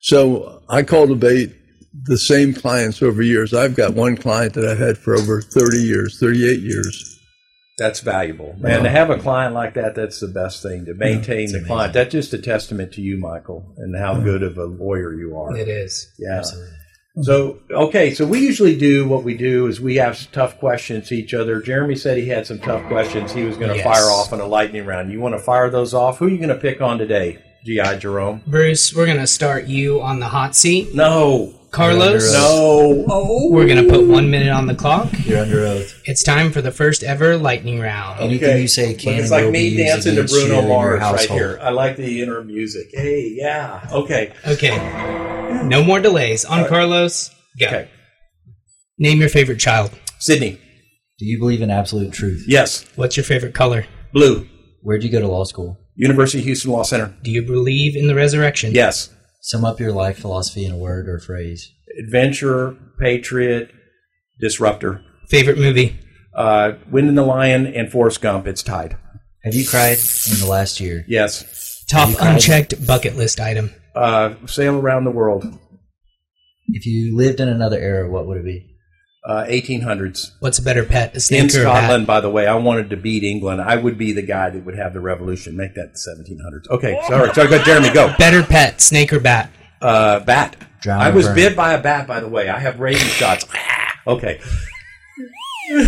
So 0.00 0.62
I 0.68 0.82
cultivate 0.82 1.54
the 2.04 2.18
same 2.18 2.52
clients 2.52 3.02
over 3.02 3.22
years. 3.22 3.54
I've 3.54 3.74
got 3.74 3.94
one 3.94 4.16
client 4.16 4.54
that 4.54 4.68
I've 4.68 4.78
had 4.78 4.98
for 4.98 5.16
over 5.16 5.40
30 5.40 5.78
years, 5.78 6.18
38 6.20 6.60
years. 6.60 7.18
That's 7.78 8.00
valuable, 8.00 8.56
man. 8.58 8.82
To 8.82 8.90
have 8.90 9.08
a 9.08 9.18
client 9.18 9.54
like 9.54 9.74
that, 9.74 9.94
that's 9.94 10.18
the 10.18 10.26
best 10.26 10.64
thing 10.64 10.84
to 10.86 10.94
maintain 10.94 11.52
the 11.52 11.62
client. 11.64 11.92
That's 11.94 12.10
just 12.10 12.34
a 12.34 12.38
testament 12.38 12.92
to 12.94 13.00
you, 13.00 13.18
Michael, 13.18 13.72
and 13.76 13.96
how 13.96 14.18
good 14.18 14.42
of 14.42 14.58
a 14.58 14.64
lawyer 14.64 15.14
you 15.14 15.36
are. 15.36 15.56
It 15.56 15.68
is. 15.68 16.12
Yeah. 16.18 16.42
So 17.22 17.58
okay, 17.70 18.14
so 18.14 18.24
we 18.26 18.40
usually 18.40 18.76
do 18.78 19.08
what 19.08 19.24
we 19.24 19.36
do 19.36 19.66
is 19.66 19.80
we 19.80 19.98
ask 19.98 20.30
tough 20.30 20.58
questions 20.58 21.08
to 21.08 21.16
each 21.16 21.34
other. 21.34 21.60
Jeremy 21.60 21.96
said 21.96 22.16
he 22.18 22.28
had 22.28 22.46
some 22.46 22.58
tough 22.60 22.84
questions. 22.86 23.32
He 23.32 23.42
was 23.44 23.56
going 23.56 23.70
to 23.70 23.76
Yes. 23.76 23.84
fire 23.84 24.10
off 24.10 24.32
in 24.32 24.40
a 24.40 24.46
lightning 24.46 24.86
round. 24.86 25.10
You 25.10 25.20
want 25.20 25.34
to 25.34 25.40
fire 25.40 25.68
those 25.70 25.94
off? 25.94 26.18
Who 26.18 26.26
are 26.26 26.28
you 26.28 26.36
going 26.36 26.48
to 26.50 26.54
pick 26.54 26.80
on 26.80 26.98
today, 26.98 27.38
GI 27.64 27.98
Jerome? 27.98 28.42
Bruce, 28.46 28.94
we're 28.94 29.06
going 29.06 29.18
to 29.18 29.26
start 29.26 29.66
you 29.66 30.00
on 30.00 30.20
the 30.20 30.28
hot 30.28 30.54
seat. 30.54 30.94
No, 30.94 31.57
Carlos, 31.70 32.32
no. 32.32 33.04
Oh, 33.08 33.50
we're 33.50 33.66
going 33.66 33.82
to 33.84 33.90
put 33.90 34.06
one 34.06 34.30
minute 34.30 34.48
on 34.48 34.66
the 34.66 34.74
clock. 34.74 35.08
You're 35.24 35.40
under 35.40 35.66
oath. 35.66 36.00
It's 36.06 36.22
time 36.22 36.50
for 36.50 36.62
the 36.62 36.70
first 36.72 37.02
ever 37.02 37.36
lightning 37.36 37.78
round. 37.78 38.20
Anything 38.20 38.60
you 38.62 38.68
say 38.68 38.94
But 38.94 39.02
can 39.02 39.14
it's 39.14 39.30
like 39.30 39.44
me 39.50 39.70
be 39.70 39.82
used 39.82 39.86
dancing 39.86 40.14
to 40.14 40.20
against 40.22 40.34
you 40.34 40.40
Bruno 40.46 40.58
in 40.60 40.66
your 40.66 40.74
Mars 40.74 40.92
right 41.00 41.00
household. 41.02 41.40
here. 41.40 41.58
I 41.60 41.70
like 41.70 41.96
the 41.96 42.22
inner 42.22 42.42
music. 42.42 42.88
Hey, 42.92 43.34
yeah. 43.36 43.86
Okay. 43.92 44.32
Okay. 44.46 45.62
No 45.66 45.84
more 45.84 46.00
delays. 46.00 46.44
On 46.46 46.66
Carlos, 46.66 47.30
go. 47.60 47.66
Okay. 47.66 47.90
Name 48.98 49.20
your 49.20 49.28
favorite 49.28 49.58
child. 49.60 49.90
Sydney. 50.18 50.58
Do 51.18 51.26
you 51.26 51.38
believe 51.38 51.60
in 51.62 51.70
absolute 51.70 52.12
truth? 52.12 52.44
Yes. 52.48 52.86
What's 52.96 53.16
your 53.16 53.24
favorite 53.24 53.54
color? 53.54 53.86
Blue. 54.12 54.48
Where'd 54.82 55.02
you 55.04 55.10
go 55.10 55.20
to 55.20 55.28
law 55.28 55.44
school? 55.44 55.76
University 55.96 56.38
of 56.38 56.44
Houston 56.44 56.70
Law 56.70 56.82
Center. 56.84 57.14
Do 57.22 57.30
you 57.30 57.42
believe 57.42 57.94
in 57.96 58.06
the 58.06 58.14
resurrection? 58.14 58.72
Yes. 58.72 59.10
Sum 59.40 59.64
up 59.64 59.80
your 59.80 59.92
life 59.92 60.18
philosophy 60.18 60.64
in 60.64 60.72
a 60.72 60.76
word 60.76 61.08
or 61.08 61.18
phrase. 61.18 61.72
Adventure, 61.98 62.76
patriot, 62.98 63.70
disruptor. 64.40 65.02
Favorite 65.28 65.58
movie? 65.58 65.98
Uh, 66.34 66.72
Wind 66.90 67.08
and 67.08 67.16
the 67.18 67.22
Lion 67.22 67.66
and 67.66 67.90
Forrest 67.90 68.20
Gump. 68.20 68.46
It's 68.46 68.62
tied. 68.62 68.96
Have 69.44 69.54
you 69.54 69.66
cried 69.66 69.98
in 70.30 70.38
the 70.40 70.46
last 70.48 70.80
year? 70.80 71.04
Yes. 71.08 71.84
Top 71.88 72.10
You 72.10 72.16
cried? 72.16 72.34
unchecked 72.34 72.86
bucket 72.86 73.16
list 73.16 73.40
item. 73.40 73.72
Uh, 73.94 74.34
sail 74.46 74.76
around 74.76 75.04
the 75.04 75.10
world. 75.10 75.44
If 76.68 76.84
you 76.86 77.16
lived 77.16 77.40
in 77.40 77.48
another 77.48 77.78
era, 77.78 78.10
what 78.10 78.26
would 78.26 78.36
it 78.38 78.44
be? 78.44 78.76
Uh, 79.28 79.44
1800s. 79.44 80.32
What's 80.40 80.58
a 80.58 80.62
better 80.62 80.86
pet? 80.86 81.12
A 81.12 81.16
In 81.16 81.20
snake 81.20 81.54
or 81.54 81.60
a 81.60 81.64
bat? 81.64 81.84
Scotland, 81.84 82.06
by 82.06 82.20
the 82.22 82.30
way, 82.30 82.46
I 82.46 82.54
wanted 82.54 82.88
to 82.88 82.96
beat 82.96 83.22
England. 83.22 83.60
I 83.60 83.76
would 83.76 83.98
be 83.98 84.12
the 84.12 84.22
guy 84.22 84.48
that 84.48 84.64
would 84.64 84.74
have 84.74 84.94
the 84.94 85.00
revolution. 85.00 85.54
Make 85.54 85.74
that 85.74 85.96
1700s. 85.96 86.70
Okay, 86.70 86.98
sorry. 87.06 87.34
sorry 87.34 87.48
go, 87.50 87.62
Jeremy, 87.62 87.90
go. 87.92 88.14
Better 88.16 88.42
pet, 88.42 88.80
snake 88.80 89.12
or 89.12 89.20
bat? 89.20 89.50
Uh, 89.82 90.20
bat. 90.20 90.56
Drown 90.80 91.02
I 91.02 91.10
was 91.10 91.26
burn? 91.26 91.34
bit 91.34 91.56
by 91.56 91.74
a 91.74 91.82
bat, 91.82 92.06
by 92.06 92.20
the 92.20 92.28
way. 92.28 92.48
I 92.48 92.58
have 92.58 92.80
rabies 92.80 93.02
shots. 93.02 93.44
okay. 94.06 94.40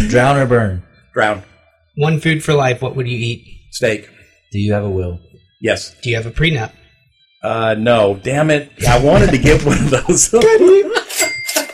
Drown 0.08 0.36
or 0.36 0.44
burn? 0.46 0.82
Drown. 1.14 1.42
One 1.96 2.20
food 2.20 2.44
for 2.44 2.52
life. 2.52 2.82
What 2.82 2.94
would 2.94 3.08
you 3.08 3.16
eat? 3.16 3.46
Steak. 3.70 4.10
Do 4.52 4.58
you 4.58 4.74
have 4.74 4.84
a 4.84 4.90
will? 4.90 5.18
Yes. 5.62 5.94
Do 6.02 6.10
you 6.10 6.16
have 6.16 6.26
a 6.26 6.30
prenup? 6.30 6.72
Uh, 7.42 7.74
no. 7.78 8.20
Damn 8.22 8.50
it. 8.50 8.70
I 8.86 9.02
wanted 9.02 9.30
to 9.30 9.38
get 9.38 9.64
one 9.64 9.78
of 9.78 9.90
those. 9.90 10.34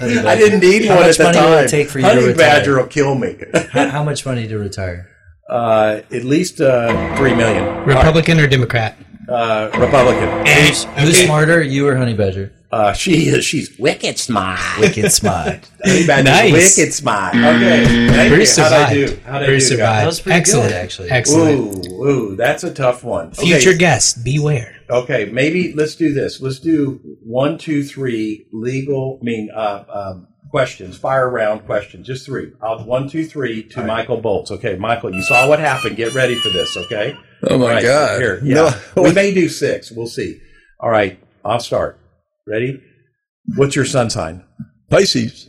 I 0.01 0.37
didn't 0.37 0.61
need 0.61 0.85
How 0.87 0.97
one 0.97 1.05
at 1.05 1.07
much 1.09 1.17
the 1.19 1.25
money 1.25 1.39
time. 1.39 1.51
will 1.51 1.59
it 1.59 1.69
take 1.69 1.89
for 1.89 1.99
you 1.99 2.05
to 2.05 2.11
Honey 2.11 2.27
retire? 2.29 2.37
Badger 2.37 2.77
will 2.79 2.87
kill 2.87 3.15
me. 3.15 3.37
How, 3.71 3.89
how 3.89 4.05
much 4.05 4.25
money 4.27 4.47
to 4.49 4.59
retire? 4.59 5.09
uh, 5.49 6.01
at 6.13 6.25
least 6.25 6.61
uh, 6.61 7.17
three 7.17 7.35
million. 7.35 7.65
Republican 7.85 8.41
or 8.41 8.47
Democrat? 8.47 8.97
Uh, 9.29 9.71
Republican. 9.79 10.29
Who's 10.47 10.85
Okay. 10.87 11.13
smarter, 11.27 11.63
you 11.63 11.87
or 11.89 11.97
Honey 11.97 12.15
Badger? 12.15 12.53
Uh, 12.71 12.93
she 12.93 13.29
is. 13.29 13.45
She's 13.45 13.79
wicked 13.79 14.19
smart. 14.19 14.59
Wicked 14.81 15.13
smart. 15.13 15.71
Nice. 15.87 16.53
wicked 16.53 16.93
smart. 16.93 17.37
Okay. 17.37 18.09
Thank 18.09 18.33
Bruce 18.33 18.57
you. 18.59 18.65
How'd 18.65 18.73
I 18.73 18.93
do? 18.95 19.19
How'd 19.25 19.43
I 19.43 19.47
Bruce 19.47 19.69
do, 19.69 19.75
survived. 19.77 20.03
That 20.03 20.07
was 20.07 20.21
pretty 20.21 20.39
Excellent. 20.39 20.69
good, 20.71 20.77
actually. 20.77 21.11
Excellent. 21.11 21.87
Ooh, 21.87 22.05
ooh, 22.05 22.37
that's 22.37 22.65
a 22.65 22.75
tough 22.75 23.05
one. 23.05 23.29
Okay, 23.29 23.47
Future 23.61 23.75
guest, 23.79 24.25
beware. 24.25 24.75
Okay, 24.91 25.27
maybe 25.27 25.73
let's 25.75 25.95
do 25.95 26.13
this. 26.13 26.41
Let's 26.41 26.59
do 26.59 27.01
one, 27.23 27.57
two, 27.59 27.85
three 27.85 28.47
legal. 28.53 29.19
I 29.23 29.25
mean, 29.25 29.49
uh, 29.55 29.85
um, 29.89 30.29
questions. 30.51 30.97
Fire 30.97 31.31
round 31.31 31.67
questions. 31.67 32.07
Just 32.07 32.27
three. 32.27 32.53
I'll 32.61 32.85
one, 32.85 33.09
two, 33.09 33.25
three 33.27 33.63
to 33.71 33.85
Michael 33.85 34.21
Boltz. 34.21 34.51
Okay, 34.51 34.77
Michael, 34.77 35.15
you 35.15 35.23
saw 35.23 35.49
what 35.49 35.61
happened. 35.61 35.97
Get 35.97 36.15
ready 36.15 36.35
for 36.35 36.49
this. 36.49 36.77
Okay. 36.77 37.17
Oh 37.45 37.59
my 37.59 37.65
All 37.65 37.71
right, 37.71 37.83
God! 37.83 38.21
Here, 38.21 38.41
yeah. 38.43 38.55
No. 38.97 39.03
we 39.03 39.13
may 39.13 39.33
do 39.33 39.49
six. 39.49 39.93
We'll 39.93 40.09
see. 40.09 40.41
All 40.81 40.91
right, 40.91 41.19
I'll 41.45 41.61
start. 41.61 42.01
Ready? 42.47 42.83
What's 43.57 43.77
your 43.77 43.85
sun 43.85 44.11
sign? 44.11 44.45
Pisces 44.91 45.49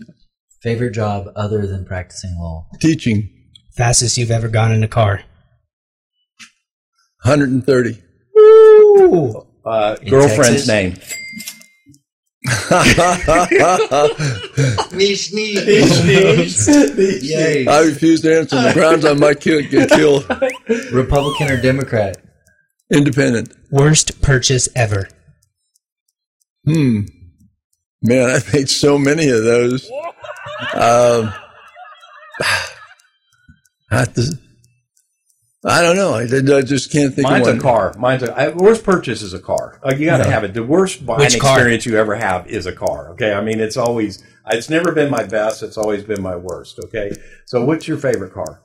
Favorite 0.61 0.91
job 0.91 1.27
other 1.35 1.65
than 1.67 1.85
practicing 1.85 2.35
law? 2.39 2.67
teaching 2.79 3.29
Fastest 3.75 4.17
you've 4.17 4.31
ever 4.31 4.47
gone 4.47 4.71
in 4.71 4.83
a 4.83 4.87
car. 4.87 5.21
130. 7.23 8.01
Woo! 8.35 9.45
Uh, 9.63 9.95
In 10.01 10.09
girlfriend's 10.09 10.65
Texas? 10.65 10.67
name. 10.67 10.95
Yay. 17.21 17.67
I 17.67 17.81
refuse 17.81 18.21
to 18.21 18.35
answer 18.37 18.57
on 18.57 18.63
the 18.63 18.73
grounds 18.73 19.05
I 19.05 19.13
might 19.13 19.39
kill, 19.39 19.61
get 19.61 19.89
killed. 19.89 20.25
Republican 20.91 21.51
or 21.51 21.61
Democrat? 21.61 22.17
Independent. 22.91 23.53
Worst 23.69 24.21
purchase 24.21 24.67
ever. 24.75 25.07
Hmm. 26.67 27.01
Man, 28.01 28.29
I've 28.29 28.53
made 28.53 28.69
so 28.69 28.97
many 28.97 29.29
of 29.29 29.43
those. 29.43 29.89
Um, 30.73 31.33
I 33.89 34.05
to. 34.05 34.37
I 35.65 35.81
don't 35.81 35.95
know. 35.95 36.13
I, 36.13 36.21
I 36.57 36.61
just 36.61 36.91
can't 36.91 37.13
think 37.13 37.27
Mine's 37.27 37.47
of 37.47 37.57
a 37.57 37.59
car. 37.61 37.93
Mine's 37.97 38.23
a 38.23 38.31
I, 38.37 38.49
worst 38.49 38.83
purchase 38.83 39.21
is 39.21 39.33
a 39.33 39.39
car. 39.39 39.79
Like 39.83 39.97
you 39.97 40.05
got 40.05 40.17
to 40.17 40.23
Yeah. 40.23 40.29
have 40.29 40.43
it. 40.43 40.53
The 40.53 40.63
worst 40.63 41.05
buying 41.05 41.19
Which 41.19 41.39
car? 41.39 41.55
experience 41.57 41.85
you 41.85 41.97
ever 41.97 42.15
have 42.15 42.47
is 42.47 42.65
a 42.65 42.71
car. 42.73 43.09
Okay, 43.11 43.33
I 43.33 43.41
mean 43.41 43.59
it's 43.59 43.75
always 43.77 44.23
it's 44.49 44.69
never 44.69 44.91
been 44.91 45.09
my 45.09 45.23
best. 45.23 45.63
It's 45.63 45.77
always 45.77 46.03
been 46.03 46.21
my 46.21 46.35
worst. 46.35 46.79
Okay, 46.85 47.11
so 47.45 47.65
what's 47.65 47.87
your 47.87 47.97
favorite 47.97 48.33
car? 48.33 48.61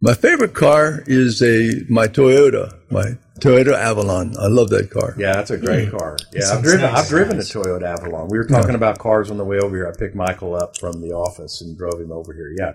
My 0.00 0.12
favorite 0.12 0.52
car 0.52 1.02
is 1.06 1.42
a 1.42 1.84
my 1.88 2.06
Toyota, 2.06 2.78
my 2.90 3.16
Toyota 3.40 3.74
Avalon. 3.74 4.34
I 4.38 4.46
love 4.46 4.68
that 4.68 4.90
car. 4.90 5.14
Yeah, 5.16 5.32
that's 5.32 5.50
a 5.50 5.56
great 5.56 5.88
hmm. 5.88 5.96
car. 5.96 6.18
Yeah, 6.34 6.52
I've 6.52 6.62
driven. 6.62 6.82
nice. 6.82 7.04
I've 7.04 7.08
driven 7.08 7.38
a 7.38 7.40
Toyota 7.40 7.82
Avalon. 7.84 8.28
We 8.28 8.36
were 8.36 8.44
talking 8.44 8.74
about 8.74 8.98
cars 8.98 9.30
on 9.30 9.38
the 9.38 9.44
way 9.44 9.58
over 9.58 9.74
here. 9.74 9.90
I 9.90 9.98
picked 9.98 10.14
Michael 10.14 10.54
up 10.54 10.76
from 10.78 11.00
the 11.00 11.12
office 11.12 11.62
and 11.62 11.78
drove 11.78 11.98
him 11.98 12.12
over 12.12 12.34
here. 12.34 12.52
Yeah. 12.58 12.72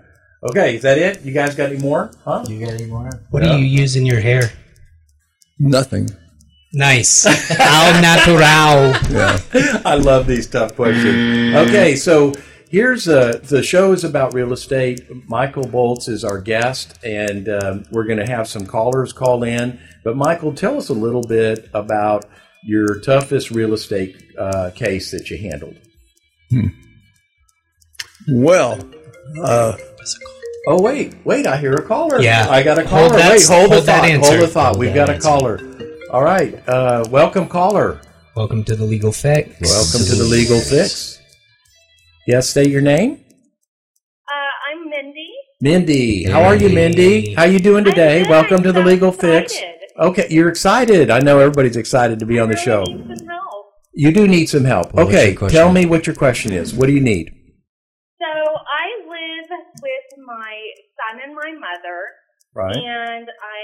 Okay, 0.50 0.78
is 0.78 0.82
that 0.82 0.98
it? 0.98 1.22
You 1.22 1.32
guys 1.32 1.54
got 1.54 1.70
any 1.70 1.80
more? 1.80 2.12
Huh? 2.26 2.44
You 2.48 2.66
got 2.66 2.74
any 2.74 2.88
more? 2.88 3.10
What 3.30 3.44
Yeah. 3.44 3.52
do 3.52 3.60
you 3.60 3.66
use 3.66 3.96
in 3.96 4.08
your 4.08 4.20
hair? 4.20 4.52
Nothing. 5.60 6.10
Nice. 6.74 7.28
Al 7.60 8.02
natural. 8.02 8.40
Yeah. 9.14 9.40
I 9.86 9.96
love 9.96 10.26
these 10.26 10.48
tough 10.48 10.76
questions. 10.76 11.56
Okay, 11.56 11.96
so 11.96 12.34
here's 12.72 13.08
uh, 13.08 13.40
the 13.44 13.62
show 13.62 13.92
is 13.94 14.04
about 14.04 14.34
real 14.34 14.54
estate. 14.54 15.02
Michael 15.30 15.66
Boltz 15.66 16.10
is 16.10 16.24
our 16.24 16.40
guest, 16.42 16.98
and 17.04 17.48
um, 17.50 17.84
we're 17.92 18.06
going 18.06 18.18
to 18.20 18.26
have 18.26 18.48
some 18.48 18.66
callers 18.66 19.14
call 19.14 19.44
in. 19.44 19.80
But 20.04 20.16
Michael, 20.18 20.54
tell 20.54 20.78
us 20.78 20.90
a 20.90 20.94
little 20.94 21.22
bit 21.22 21.70
about 21.74 22.26
your 22.64 23.00
toughest 23.02 23.52
real 23.52 23.74
estate 23.74 24.16
uh, 24.38 24.72
case 24.74 25.12
that 25.12 25.30
you 25.30 25.38
handled. 25.38 25.76
Well, 28.30 28.80
uh, 29.42 29.78
Oh 30.68 30.80
wait, 30.80 31.16
wait! 31.26 31.48
I 31.48 31.58
hear 31.58 31.74
a 31.74 31.82
caller. 31.82 32.22
Yeah. 32.22 32.46
I 32.48 32.62
got 32.62 32.78
a 32.78 32.86
Hold 32.88 33.10
caller. 33.10 33.18
that- 33.18 33.32
wait, 33.32 33.48
hold, 33.48 33.60
hold 33.72 33.72
the 33.72 33.86
that 33.88 34.02
thought. 34.02 34.10
answer. 34.10 34.30
Hold 34.30 34.42
the 34.44 34.48
thought. 34.48 34.66
Hold 34.68 34.78
We've 34.78 34.94
that 34.94 35.08
got 35.08 35.16
a 35.18 35.20
caller. 35.20 35.60
All 36.12 36.22
right, 36.24 36.54
uh, 36.70 37.04
welcome 37.10 37.48
caller. 37.48 38.00
Welcome 38.36 38.64
to 38.66 38.76
the 38.76 38.84
Legal 38.86 39.12
Fix. 39.12 39.60
Welcome 39.60 40.06
to 40.08 40.16
the 40.16 40.24
Legal 40.30 40.60
Fix. 40.60 41.11
Yes, 42.28 42.50
state 42.50 42.70
your 42.70 42.82
name. 42.82 43.24
Uh, 44.28 44.72
I'm 44.72 44.90
Mindy. 44.90 45.30
Mindy. 45.60 46.24
How 46.30 46.44
are 46.44 46.56
you, 46.56 46.70
Mindy? 46.70 47.34
How 47.34 47.44
you 47.46 47.60
doing 47.60 47.84
today? 47.84 48.18
I'm 48.20 48.24
good. 48.24 48.30
Welcome 48.30 48.58
I'm 48.58 48.64
to 48.64 48.72
the 48.72 48.82
so 48.82 48.86
Legal 48.86 49.12
Fix. 49.12 49.54
excited. 49.54 49.76
Okay, 50.00 50.28
you're 50.30 50.50
excited. 50.50 51.10
I 51.10 51.20
know 51.20 51.40
everybody's 51.40 51.76
excited 51.78 52.20
to 52.20 52.26
be 52.26 52.40
on 52.40 52.50
the 52.50 52.58
I 52.58 52.64
show. 52.64 52.80
really 52.84 53.04
need 53.04 53.18
some 53.20 53.28
help. 53.28 53.66
You 53.94 54.12
do 54.12 54.28
need 54.28 54.46
some 54.48 54.64
help. 54.66 54.94
Well, 54.94 55.06
what's 55.06 55.16
okay, 55.18 55.30
your 55.32 55.38
question? 55.40 55.58
tell 55.58 55.72
me 55.72 55.86
what 55.86 56.08
your 56.08 56.16
question 56.16 56.54
is. 56.54 56.74
What 56.74 56.88
do 56.88 56.94
you 56.94 57.02
need? 57.02 57.28
So 58.22 58.30
I 58.30 58.86
live 59.04 59.50
with 59.82 60.08
my 60.26 60.54
son 60.98 61.22
and 61.26 61.36
my 61.36 61.52
mother, 61.58 62.00
Right. 62.54 62.76
and 62.76 63.28
I 63.28 63.62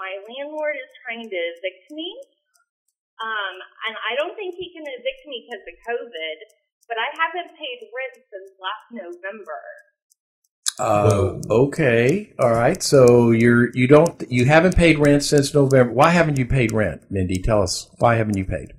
my 0.00 0.12
landlord 0.26 0.74
is 0.76 0.90
trying 1.06 1.22
to 1.28 1.36
evict 1.36 1.84
me. 1.92 2.08
Um, 3.22 3.54
and 3.88 3.94
I 4.10 4.14
don't 4.16 4.34
think 4.34 4.54
he 4.58 4.72
can 4.74 4.82
evict 4.86 5.22
me 5.26 5.46
because 5.46 5.62
of 5.66 5.74
COVID, 5.90 6.36
but 6.88 6.96
I 6.96 7.08
haven't 7.20 7.54
paid 7.56 7.78
rent 7.92 8.24
since 8.32 8.50
last 8.58 8.88
November. 8.90 9.60
Uh, 10.78 11.40
okay. 11.50 12.32
All 12.38 12.50
right. 12.50 12.82
So 12.82 13.32
you're 13.32 13.70
you 13.74 13.88
don't 13.88 14.22
you 14.30 14.44
haven't 14.44 14.76
paid 14.76 14.98
rent 14.98 15.24
since 15.24 15.52
November. 15.52 15.92
Why 15.92 16.10
haven't 16.10 16.38
you 16.38 16.46
paid 16.46 16.72
rent, 16.72 17.02
Mindy? 17.10 17.42
Tell 17.42 17.62
us 17.62 17.90
why 17.98 18.14
haven't 18.14 18.36
you 18.36 18.44
paid? 18.44 18.72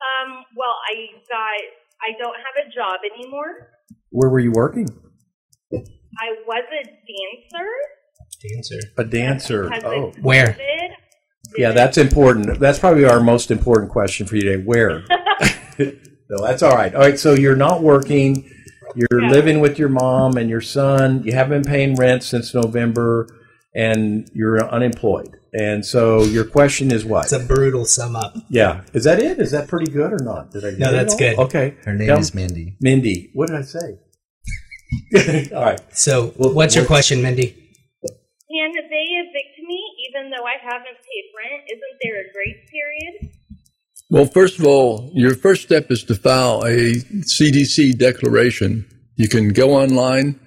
Um, 0.00 0.44
well, 0.56 0.76
I 0.88 1.06
got 1.28 1.60
I 2.02 2.18
don't 2.18 2.36
have 2.36 2.66
a 2.66 2.70
job 2.74 3.00
anymore. 3.14 3.68
Where 4.10 4.28
were 4.28 4.40
you 4.40 4.52
working? 4.52 4.88
I 5.72 6.34
was 6.46 6.64
a 6.72 6.84
dancer. 6.84 7.68
Dancer. 8.54 8.80
A 8.98 9.04
dancer. 9.04 9.70
Oh, 9.84 10.08
of 10.08 10.16
Where? 10.16 10.56
Yeah. 11.56 11.72
That's 11.72 11.96
important. 11.96 12.60
That's 12.60 12.78
probably 12.78 13.06
our 13.06 13.20
most 13.20 13.50
important 13.50 13.90
question 13.90 14.26
for 14.26 14.36
you 14.36 14.42
today. 14.42 14.62
Where? 14.62 15.04
no, 16.30 16.46
that's 16.46 16.62
all 16.62 16.74
right. 16.74 16.94
All 16.94 17.00
right. 17.00 17.18
So 17.18 17.34
you're 17.34 17.56
not 17.56 17.82
working. 17.82 18.48
You're 18.94 19.22
Yeah. 19.22 19.30
living 19.30 19.60
with 19.60 19.78
your 19.78 19.88
mom 19.88 20.36
and 20.36 20.48
your 20.50 20.60
son. 20.60 21.22
You 21.24 21.32
haven't 21.32 21.62
been 21.62 21.70
paying 21.72 21.94
rent 21.96 22.22
since 22.22 22.54
November, 22.54 23.26
and 23.74 24.28
you're 24.34 24.62
unemployed. 24.68 25.36
And 25.52 25.84
so 25.84 26.22
your 26.22 26.44
question 26.44 26.92
is 26.92 27.04
what? 27.04 27.24
It's 27.24 27.32
a 27.32 27.40
brutal 27.40 27.84
sum 27.84 28.14
up. 28.16 28.34
yeah. 28.48 28.82
Is 28.92 29.02
that 29.04 29.18
it? 29.20 29.38
Is 29.40 29.50
that 29.50 29.66
pretty 29.68 29.90
good 29.90 30.12
or 30.12 30.18
not? 30.22 30.50
Did 30.52 30.64
I 30.64 30.70
get 30.70 30.78
No, 30.78 30.92
that's 30.92 31.14
good. 31.16 31.38
Okay. 31.38 31.74
Her 31.84 31.92
name 31.94 32.06
Tell- 32.08 32.18
is 32.20 32.32
Mindy. 32.34 32.76
Mindy. 32.80 33.30
What 33.34 33.48
did 33.48 33.56
I 33.56 33.62
say? 33.62 33.98
all 35.54 35.62
right. 35.64 35.80
So, 35.96 36.32
Well, 36.36 36.52
what's 36.54 36.74
your 36.76 36.84
question, 36.84 37.22
Mindy? 37.22 37.56
Can 38.50 38.72
they 38.74 39.06
evict 39.22 39.56
me 39.66 39.80
even 40.10 40.30
though 40.30 40.44
I 40.44 40.54
haven't 40.60 40.98
paid 40.98 41.24
rent? 41.38 41.62
Isn't 41.70 41.96
there 42.02 42.20
a 42.20 42.32
grace 42.34 42.62
period? 42.70 43.29
Well, 44.10 44.26
first 44.26 44.58
of 44.58 44.66
all, 44.66 45.10
your 45.14 45.36
first 45.36 45.62
step 45.62 45.90
is 45.90 46.02
to 46.04 46.16
file 46.16 46.62
a 46.64 46.94
CDC 46.94 47.96
declaration. 47.96 48.84
You 49.16 49.28
can 49.28 49.52
go 49.52 49.76
online 49.76 50.40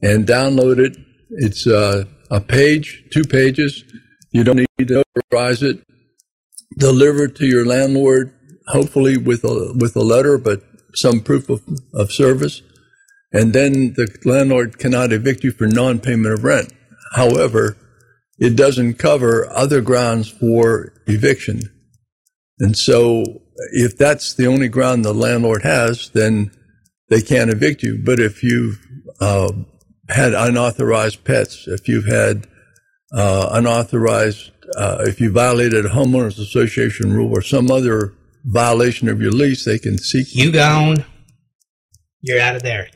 and 0.00 0.24
download 0.24 0.78
it. 0.78 0.96
It's 1.30 1.66
uh, 1.66 2.04
a 2.30 2.40
page, 2.40 3.04
two 3.12 3.24
pages. 3.24 3.82
You 4.30 4.44
don't 4.44 4.56
need 4.78 4.88
to 4.88 5.02
notarize 5.32 5.62
it. 5.62 5.82
Deliver 6.78 7.24
it 7.24 7.34
to 7.36 7.46
your 7.46 7.66
landlord, 7.66 8.32
hopefully 8.68 9.16
with 9.16 9.42
a 9.42 9.74
with 9.74 9.96
a 9.96 10.00
letter, 10.00 10.38
but 10.38 10.62
some 10.94 11.20
proof 11.20 11.48
of, 11.48 11.60
of 11.94 12.12
service. 12.12 12.62
And 13.32 13.52
then 13.52 13.94
the 13.94 14.06
landlord 14.24 14.78
cannot 14.78 15.12
evict 15.12 15.42
you 15.42 15.50
for 15.50 15.66
non-payment 15.66 16.32
of 16.32 16.44
rent. 16.44 16.72
However, 17.14 17.76
it 18.38 18.56
doesn't 18.56 18.94
cover 18.94 19.50
other 19.50 19.80
grounds 19.80 20.30
for 20.30 20.92
eviction. 21.06 21.62
And 22.60 22.76
so 22.76 23.24
if 23.72 23.96
that's 23.96 24.34
the 24.34 24.46
only 24.46 24.68
ground 24.68 25.04
the 25.04 25.12
landlord 25.12 25.62
has, 25.62 26.10
then 26.10 26.50
they 27.08 27.22
can't 27.22 27.50
evict 27.50 27.82
you. 27.82 28.00
But 28.04 28.20
if 28.20 28.42
you've 28.42 28.78
uh, 29.20 29.52
had 30.08 30.34
unauthorized 30.34 31.24
pets, 31.24 31.66
if 31.66 31.88
you've 31.88 32.06
had 32.06 32.46
uh, 33.12 33.48
unauthorized, 33.52 34.50
uh, 34.76 34.98
if 35.00 35.20
you 35.20 35.32
violated 35.32 35.86
a 35.86 35.90
homeowners 35.90 36.38
association 36.38 37.12
rule 37.12 37.30
or 37.30 37.42
some 37.42 37.70
other 37.70 38.14
violation 38.44 39.08
of 39.08 39.20
your 39.20 39.32
lease, 39.32 39.64
they 39.64 39.78
can 39.78 39.98
seek 39.98 40.34
You 40.34 40.52
gone. 40.52 41.04
You're 42.20 42.40
out 42.40 42.56
of 42.56 42.62
there. 42.62 42.88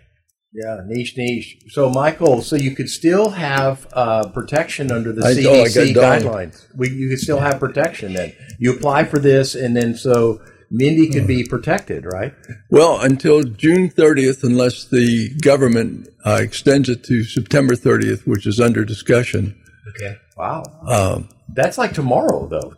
Yeah, 0.55 0.81
niche, 0.87 1.17
niche. 1.17 1.59
So, 1.69 1.89
Michael, 1.89 2.43
so 2.43 2.57
you 2.57 2.75
could 2.75 2.91
still 2.91 3.31
have 3.31 3.87
uh, 3.95 4.29
protection 4.29 4.93
under 4.93 5.13
the 5.13 5.25
I- 5.25 5.33
CDC 5.35 5.97
oh, 5.97 6.01
guidelines. 6.01 6.67
We, 6.77 6.91
you 6.91 7.09
could 7.09 7.21
still 7.21 7.39
have 7.41 7.59
protection 7.59 8.13
then. 8.13 8.35
You 8.59 8.75
apply 8.75 9.05
for 9.05 9.19
this, 9.19 9.55
and 9.55 9.75
then 9.75 9.95
so 9.95 10.43
Mindy 10.71 11.09
could 11.09 11.27
be 11.27 11.45
protected, 11.45 12.05
right? 12.05 12.35
Well, 12.71 13.01
until 13.01 13.43
June 13.43 13.89
30th, 13.89 14.43
unless 14.43 14.85
the 14.85 15.31
government 15.41 16.09
uh, 16.25 16.39
extends 16.41 16.89
it 16.89 17.03
to 17.05 17.25
September 17.25 17.75
30th, 17.75 18.27
which 18.27 18.47
is 18.47 18.61
under 18.61 18.85
discussion. 18.85 19.59
Okay. 19.91 20.17
Wow, 20.37 20.63
Um, 20.87 21.29
that's 21.49 21.77
like 21.77 21.93
tomorrow, 21.93 22.47
though. 22.47 22.75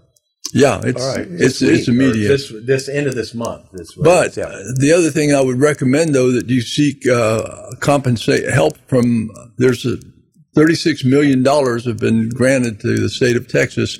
Yeah, 0.54 0.80
it's 0.84 1.02
All 1.02 1.16
right, 1.16 1.26
it's 1.30 1.60
week, 1.60 1.70
it's 1.72 1.88
immediate. 1.88 2.28
This 2.28 2.52
this 2.64 2.88
end 2.88 3.06
of 3.06 3.14
this 3.14 3.34
month. 3.34 3.66
This 3.72 3.94
But 3.94 4.36
yeah. 4.36 4.50
the 4.78 4.92
other 4.96 5.10
thing 5.10 5.34
I 5.34 5.40
would 5.42 5.60
recommend, 5.60 6.14
though, 6.14 6.30
that 6.32 6.48
you 6.48 6.60
seek 6.62 7.06
uh, 7.08 7.70
compensate 7.80 8.48
help 8.52 8.76
from. 8.88 9.30
There's 9.58 9.84
a 9.84 9.96
36 10.54 11.04
million 11.04 11.42
dollars 11.42 11.84
have 11.86 11.98
been 11.98 12.28
granted 12.28 12.80
to 12.80 12.96
the 13.00 13.08
state 13.08 13.36
of 13.36 13.48
Texas 13.48 13.98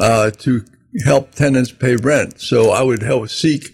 uh, 0.00 0.30
to 0.30 0.64
help 1.04 1.32
tenants 1.32 1.70
pay 1.72 1.96
rent. 1.96 2.40
So 2.40 2.70
I 2.70 2.82
would 2.82 3.02
help 3.02 3.28
seek 3.28 3.70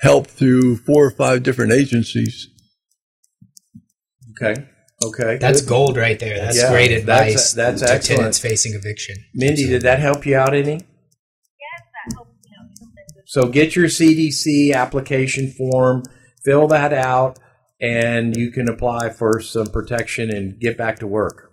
help 0.00 0.26
through 0.26 0.76
four 0.78 1.06
or 1.06 1.10
five 1.12 1.42
different 1.44 1.72
agencies. 1.72 2.48
okay, 4.30 4.66
okay. 5.04 5.38
That's 5.38 5.60
Good. 5.60 5.68
gold 5.68 5.96
right 5.96 6.18
there. 6.18 6.38
That's 6.38 6.56
Yeah, 6.56 6.70
great 6.70 6.88
that's- 6.88 7.00
advice 7.00 7.52
that's 7.52 7.82
to 7.82 7.92
excellent. 7.92 8.18
tenants 8.18 8.38
facing 8.38 8.74
eviction. 8.74 9.16
Mindy, 9.34 9.66
did 9.68 9.82
that 9.82 10.00
help 10.00 10.26
you 10.26 10.36
out 10.36 10.54
any? 10.54 10.72
Yes, 10.72 10.80
that 11.94 12.14
helps 12.14 12.30
me 12.44 12.50
out 12.58 12.66
tremendously. 12.76 13.21
So 13.32 13.46
get 13.46 13.74
your 13.74 13.86
CDC 13.86 14.74
application 14.74 15.50
form, 15.52 16.02
fill 16.44 16.68
that 16.68 16.92
out, 16.92 17.38
and 17.80 18.36
you 18.36 18.50
can 18.50 18.68
apply 18.68 19.08
for 19.08 19.40
some 19.40 19.68
protection 19.68 20.28
and 20.30 20.60
get 20.60 20.76
back 20.76 20.98
to 20.98 21.06
work. 21.06 21.50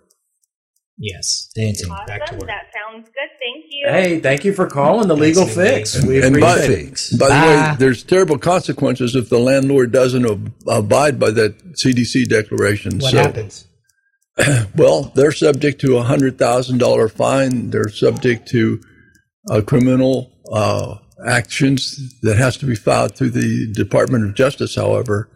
Yes. 0.98 1.50
Dancing. 1.56 1.88
Back 2.06 2.26
to 2.26 2.34
work. 2.34 2.48
That 2.48 2.66
sounds 2.74 3.06
good. 3.06 3.30
Thank 3.40 3.64
you. 3.70 3.86
Hey, 3.88 4.20
thank 4.20 4.44
you 4.44 4.52
for 4.52 4.66
calling 4.66 5.08
the 5.08 5.16
Legal 5.16 5.46
Mindy. 5.46 5.54
Fix. 5.54 6.04
We 6.04 6.22
And 6.22 6.38
by, 6.38 6.56
appreciate 6.56 6.78
it. 6.80 6.84
Fix. 6.88 7.12
by 7.14 7.28
the 7.28 7.30
Bye. 7.30 7.70
way, 7.70 7.76
there's 7.78 8.02
terrible 8.02 8.36
consequences 8.36 9.16
if 9.16 9.30
the 9.30 9.38
landlord 9.38 9.90
doesn't 9.90 10.26
ab- 10.30 10.52
abide 10.68 11.18
by 11.18 11.30
that 11.30 11.56
CDC 11.82 12.28
declaration. 12.28 12.98
What 12.98 13.12
so, 13.12 13.16
happens? 13.22 13.66
Well, 14.76 15.12
they're 15.14 15.32
subject 15.32 15.80
to 15.80 15.96
a 15.96 16.02
hundred 16.02 16.36
thousand 16.38 16.76
dollar 16.76 17.08
fine. 17.08 17.70
They're 17.70 17.88
subject 17.88 18.48
to 18.48 18.82
a 19.48 19.62
criminal 19.62 20.30
uh, 20.52 20.96
actions 21.26 22.18
that 22.22 22.36
has 22.36 22.56
to 22.58 22.66
be 22.66 22.74
filed 22.74 23.16
through 23.16 23.30
the 23.30 23.72
Department 23.72 24.24
of 24.24 24.34
Justice. 24.34 24.74
However, 24.74 25.28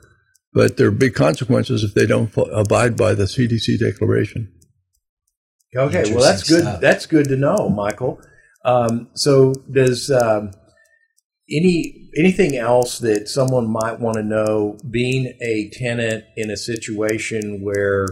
but 0.53 0.77
there 0.77 0.88
are 0.88 0.92
big 0.92 1.14
consequences 1.14 1.83
if 1.83 1.94
they 1.94 2.07
don't 2.07 2.29
fo- 2.29 2.44
abide 2.44 2.97
by 2.97 3.14
the 3.14 3.25
CDC 3.25 3.79
declaration. 3.79 4.53
Okay, 5.77 6.14
well 6.14 6.23
that's 6.23 6.49
good. 6.49 6.62
stuff. 6.62 6.81
That's 6.81 7.07
good 7.07 7.29
to 7.29 7.37
know, 7.37 7.68
Michael. 7.68 8.20
Um, 8.64 9.09
so 9.14 9.53
does 9.70 10.11
um, 10.11 10.53
any 11.51 12.11
anything 12.16 12.57
else 12.57 13.01
that 13.01 13.29
someone 13.29 13.68
might 13.68 13.99
want 13.99 14.16
to 14.16 14.23
know? 14.23 14.79
Being 14.88 15.37
a 15.42 15.70
tenant 15.73 16.25
in 16.37 16.51
a 16.51 16.57
situation 16.57 17.62
where 17.62 18.07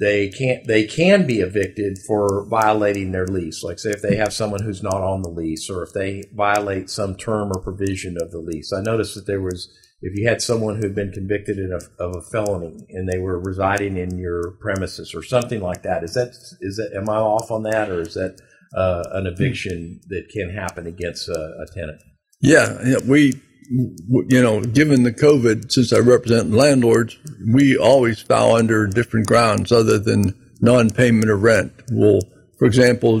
they 0.00 0.30
can't 0.30 0.66
they 0.66 0.84
can 0.86 1.26
be 1.26 1.40
evicted 1.40 1.98
for 2.06 2.46
violating 2.48 3.12
their 3.12 3.26
lease, 3.26 3.62
like 3.62 3.78
say 3.78 3.90
if 3.90 4.02
they 4.02 4.16
have 4.16 4.32
someone 4.32 4.62
who's 4.62 4.82
not 4.82 5.02
on 5.02 5.22
the 5.22 5.28
lease, 5.28 5.68
or 5.70 5.82
if 5.82 5.92
they 5.92 6.22
violate 6.34 6.88
some 6.88 7.14
term 7.14 7.52
or 7.54 7.60
provision 7.62 8.16
of 8.20 8.30
the 8.30 8.38
lease. 8.38 8.72
I 8.72 8.80
noticed 8.80 9.14
that 9.14 9.26
there 9.26 9.42
was 9.42 9.70
if 10.02 10.18
you 10.18 10.26
had 10.26 10.40
someone 10.40 10.76
who 10.76 10.84
had 10.84 10.94
been 10.94 11.12
convicted 11.12 11.58
a, 11.58 12.02
of 12.02 12.16
a 12.16 12.22
felony 12.22 12.86
and 12.88 13.06
they 13.06 13.18
were 13.18 13.38
residing 13.38 13.98
in 13.98 14.16
your 14.18 14.52
premises 14.60 15.14
or 15.14 15.22
something 15.22 15.60
like 15.60 15.82
that, 15.82 16.02
is 16.02 16.14
that 16.14 16.28
is 16.60 16.76
that 16.76 16.96
am 16.96 17.10
I 17.10 17.16
off 17.16 17.50
on 17.50 17.64
that, 17.64 17.90
or 17.90 18.00
is 18.00 18.14
that 18.14 18.40
uh, 18.74 19.04
an 19.12 19.26
eviction 19.26 20.00
that 20.08 20.28
can 20.30 20.50
happen 20.50 20.86
against 20.86 21.28
a, 21.28 21.32
a 21.32 21.66
tenant? 21.74 22.02
Yeah, 22.40 22.78
yeah, 22.86 22.96
we, 23.06 23.34
you 23.70 24.42
know, 24.42 24.60
given 24.60 25.04
the 25.04 25.12
COVID, 25.12 25.70
since 25.70 25.92
I 25.92 25.98
represent 25.98 26.50
landlords, 26.50 27.16
we 27.52 27.76
always 27.76 28.20
file 28.20 28.56
under 28.56 28.86
different 28.86 29.26
grounds 29.26 29.70
other 29.70 29.98
than 29.98 30.34
non-payment 30.60 31.30
of 31.30 31.42
rent. 31.42 31.72
We'll, 31.90 32.20
for 32.58 32.66
example, 32.66 33.20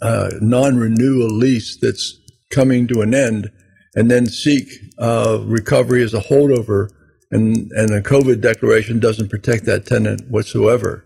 uh, 0.00 0.30
non-renew 0.40 1.24
a 1.24 1.28
lease 1.28 1.76
that's 1.76 2.18
coming 2.50 2.86
to 2.88 3.02
an 3.02 3.14
end, 3.14 3.50
and 3.94 4.10
then 4.10 4.26
seek 4.26 4.68
uh, 4.98 5.40
recovery 5.44 6.02
as 6.02 6.14
a 6.14 6.20
holdover 6.20 6.90
and 7.32 7.72
and 7.72 7.90
a 7.90 8.02
COVID 8.02 8.40
declaration 8.40 9.00
doesn't 9.00 9.30
protect 9.30 9.64
that 9.64 9.86
tenant 9.86 10.30
whatsoever. 10.30 11.04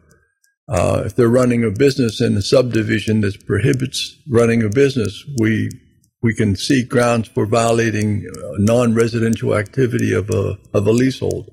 Uh, 0.69 1.05
if 1.07 1.15
they're 1.15 1.29
running 1.29 1.65
a 1.65 1.71
business 1.71 2.21
in 2.21 2.37
a 2.37 2.43
subdivision 2.43 3.21
that 3.21 3.47
prohibits 3.47 4.17
running 4.29 4.65
a 4.65 4.69
business, 4.69 5.25
we 5.39 5.71
we 6.23 6.35
can 6.35 6.57
seek 6.57 6.89
grounds 6.89 7.29
for 7.29 7.47
violating 7.47 8.27
uh, 8.27 8.41
non-residential 8.59 9.55
activity 9.55 10.13
of 10.13 10.31
a 10.31 10.59
of 10.73 10.87
a 10.87 10.93
leasehold. 10.93 11.51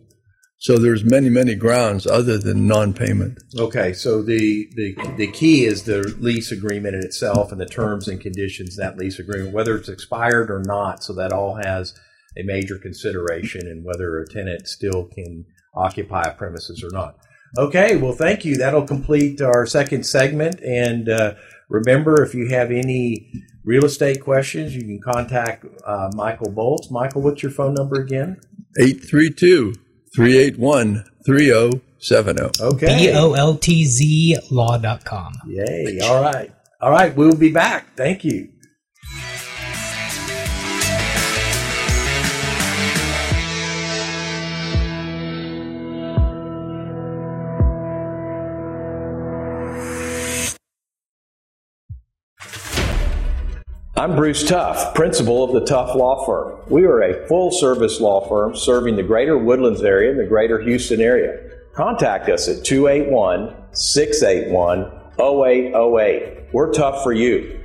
So 0.57 0.77
there's 0.77 1.03
many 1.03 1.29
many 1.29 1.55
grounds 1.55 2.07
other 2.07 2.37
than 2.37 2.67
non-payment. 2.67 3.37
Okay, 3.59 3.91
so 3.93 4.21
the, 4.21 4.69
the 4.75 4.95
the 5.17 5.27
key 5.27 5.65
is 5.65 5.83
the 5.83 6.03
lease 6.19 6.51
agreement 6.51 6.95
in 6.95 7.03
itself 7.03 7.51
and 7.51 7.59
the 7.59 7.65
terms 7.65 8.07
and 8.07 8.21
conditions 8.21 8.77
that 8.77 8.97
lease 8.97 9.19
agreement, 9.19 9.53
whether 9.53 9.75
it's 9.75 9.89
expired 9.89 10.49
or 10.49 10.63
not. 10.65 11.03
So 11.03 11.13
that 11.13 11.33
all 11.33 11.55
has 11.55 11.93
a 12.37 12.43
major 12.43 12.77
consideration 12.77 13.67
in 13.67 13.83
whether 13.83 14.19
a 14.19 14.27
tenant 14.27 14.67
still 14.67 15.05
can 15.05 15.45
occupy 15.75 16.23
a 16.23 16.33
premises 16.33 16.83
or 16.83 16.89
not. 16.91 17.17
Okay, 17.57 17.97
well, 17.97 18.13
thank 18.13 18.45
you. 18.45 18.55
That'll 18.55 18.87
complete 18.87 19.41
our 19.41 19.65
second 19.67 20.05
segment. 20.05 20.59
And 20.61 21.07
uh, 21.09 21.35
remember, 21.69 22.23
if 22.23 22.33
you 22.33 22.47
have 22.49 22.71
any 22.71 23.31
real 23.63 23.85
estate 23.85 24.21
questions, 24.21 24.75
you 24.75 24.81
can 24.83 24.99
contact 25.01 25.65
uh, 25.85 26.09
Michael 26.13 26.51
Boltz. 26.51 26.91
Michael, 26.91 27.21
what's 27.21 27.41
your 27.43 27.51
phone 27.51 27.73
number 27.73 28.01
again? 28.01 28.39
832 28.79 29.73
381 30.15 31.05
3070. 31.25 32.41
Okay. 32.61 33.11
B 33.11 33.11
O 33.15 33.33
L 33.33 33.55
T 33.55 33.85
Z 33.85 34.37
law.com. 34.51 35.33
Yay. 35.47 35.99
All 36.03 36.21
right. 36.21 36.53
All 36.81 36.91
right. 36.91 37.15
We'll 37.15 37.35
be 37.35 37.51
back. 37.51 37.95
Thank 37.95 38.23
you. 38.23 38.52
I'm 54.03 54.17
Bruce 54.17 54.45
Tough, 54.45 54.93
principal 54.95 55.45
of 55.45 55.53
the 55.53 55.65
Tough 55.65 55.95
Law 55.95 56.25
Firm. 56.25 56.59
We 56.67 56.83
are 56.83 57.01
a 57.01 57.25
full 57.25 57.51
service 57.53 58.01
law 58.01 58.27
firm 58.27 58.53
serving 58.53 58.97
the 58.97 59.03
greater 59.03 59.37
Woodlands 59.37 59.81
area 59.81 60.11
and 60.11 60.19
the 60.19 60.25
greater 60.25 60.59
Houston 60.59 60.99
area. 60.99 61.39
Contact 61.71 62.27
us 62.27 62.49
at 62.49 62.65
281 62.65 63.55
681 63.71 64.91
0808. 65.17 66.49
We're 66.51 66.73
tough 66.73 67.01
for 67.01 67.13
you. 67.13 67.62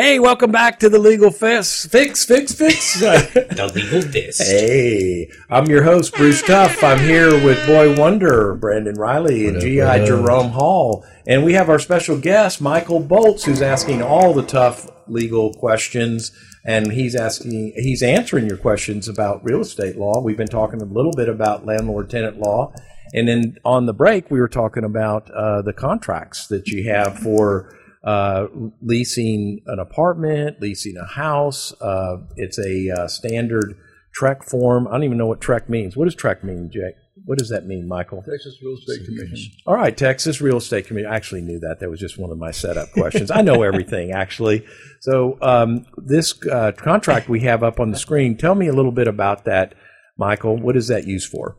Hey, 0.00 0.18
welcome 0.18 0.50
back 0.50 0.78
to 0.78 0.88
the 0.88 0.98
Legal 0.98 1.30
Fix. 1.30 1.84
Fix, 1.84 2.24
fix, 2.24 2.54
fix. 2.54 2.98
The 3.00 3.70
Legal 3.74 4.00
Fist. 4.00 4.40
hey, 4.40 5.30
I'm 5.50 5.66
your 5.66 5.82
host, 5.82 6.14
Bruce 6.14 6.40
Tough. 6.40 6.82
I'm 6.82 7.00
here 7.00 7.32
with 7.44 7.66
Boy 7.66 7.94
Wonder, 7.94 8.54
Brandon 8.54 8.94
Riley, 8.94 9.46
and 9.46 9.60
G.I. 9.60 10.06
Jerome 10.06 10.52
Hall. 10.52 11.04
And 11.26 11.44
we 11.44 11.52
have 11.52 11.68
our 11.68 11.78
special 11.78 12.16
guest, 12.16 12.62
Michael 12.62 13.02
Boltz, 13.02 13.44
who's 13.44 13.60
asking 13.60 14.00
all 14.00 14.32
the 14.32 14.42
tough 14.42 14.88
legal 15.06 15.52
questions. 15.52 16.32
And 16.64 16.90
he's 16.92 17.14
asking, 17.14 17.74
he's 17.76 18.02
answering 18.02 18.46
your 18.46 18.56
questions 18.56 19.06
about 19.06 19.44
real 19.44 19.60
estate 19.60 19.98
law. 19.98 20.22
We've 20.22 20.34
been 20.34 20.48
talking 20.48 20.80
a 20.80 20.86
little 20.86 21.12
bit 21.12 21.28
about 21.28 21.66
landlord 21.66 22.08
tenant 22.08 22.38
law. 22.38 22.72
And 23.12 23.28
then 23.28 23.58
on 23.66 23.84
the 23.84 23.92
break, 23.92 24.30
we 24.30 24.40
were 24.40 24.48
talking 24.48 24.84
about 24.84 25.30
uh, 25.30 25.60
the 25.60 25.74
contracts 25.74 26.46
that 26.46 26.68
you 26.68 26.90
have 26.90 27.18
for 27.18 27.76
uh, 28.04 28.46
leasing 28.80 29.60
an 29.66 29.78
apartment, 29.78 30.60
leasing 30.60 30.96
a 30.96 31.06
house. 31.06 31.72
Uh, 31.80 32.18
it's 32.36 32.58
a 32.58 32.90
uh, 32.90 33.08
standard 33.08 33.76
TREC 34.18 34.44
form. 34.44 34.88
I 34.88 34.92
don't 34.92 35.04
even 35.04 35.18
know 35.18 35.26
what 35.26 35.40
TREC 35.40 35.68
means. 35.68 35.96
What 35.96 36.06
does 36.06 36.16
TREC 36.16 36.42
mean, 36.42 36.70
Jake? 36.72 36.94
What 37.26 37.38
does 37.38 37.50
that 37.50 37.66
mean, 37.66 37.86
Michael? 37.86 38.22
Texas 38.22 38.58
Real 38.62 38.74
Estate 38.74 39.04
Commission. 39.04 39.52
All 39.66 39.74
right, 39.74 39.94
Texas 39.94 40.40
Real 40.40 40.56
Estate 40.56 40.86
Commission. 40.86 41.10
I 41.10 41.14
actually 41.14 41.42
knew 41.42 41.60
that. 41.60 41.80
That 41.80 41.90
was 41.90 42.00
just 42.00 42.18
one 42.18 42.30
of 42.30 42.38
my 42.38 42.50
setup 42.50 42.90
questions. 42.92 43.30
I 43.30 43.42
know 43.42 43.62
everything, 43.62 44.10
actually. 44.14 44.64
So, 45.00 45.36
um, 45.42 45.84
this 45.96 46.34
uh, 46.46 46.72
contract 46.72 47.28
we 47.28 47.40
have 47.40 47.62
up 47.62 47.78
on 47.78 47.90
the 47.90 47.98
screen, 47.98 48.36
tell 48.36 48.54
me 48.54 48.68
a 48.68 48.72
little 48.72 48.92
bit 48.92 49.06
about 49.06 49.44
that, 49.44 49.74
Michael. 50.16 50.56
What 50.56 50.76
is 50.76 50.88
that 50.88 51.06
used 51.06 51.30
for? 51.30 51.56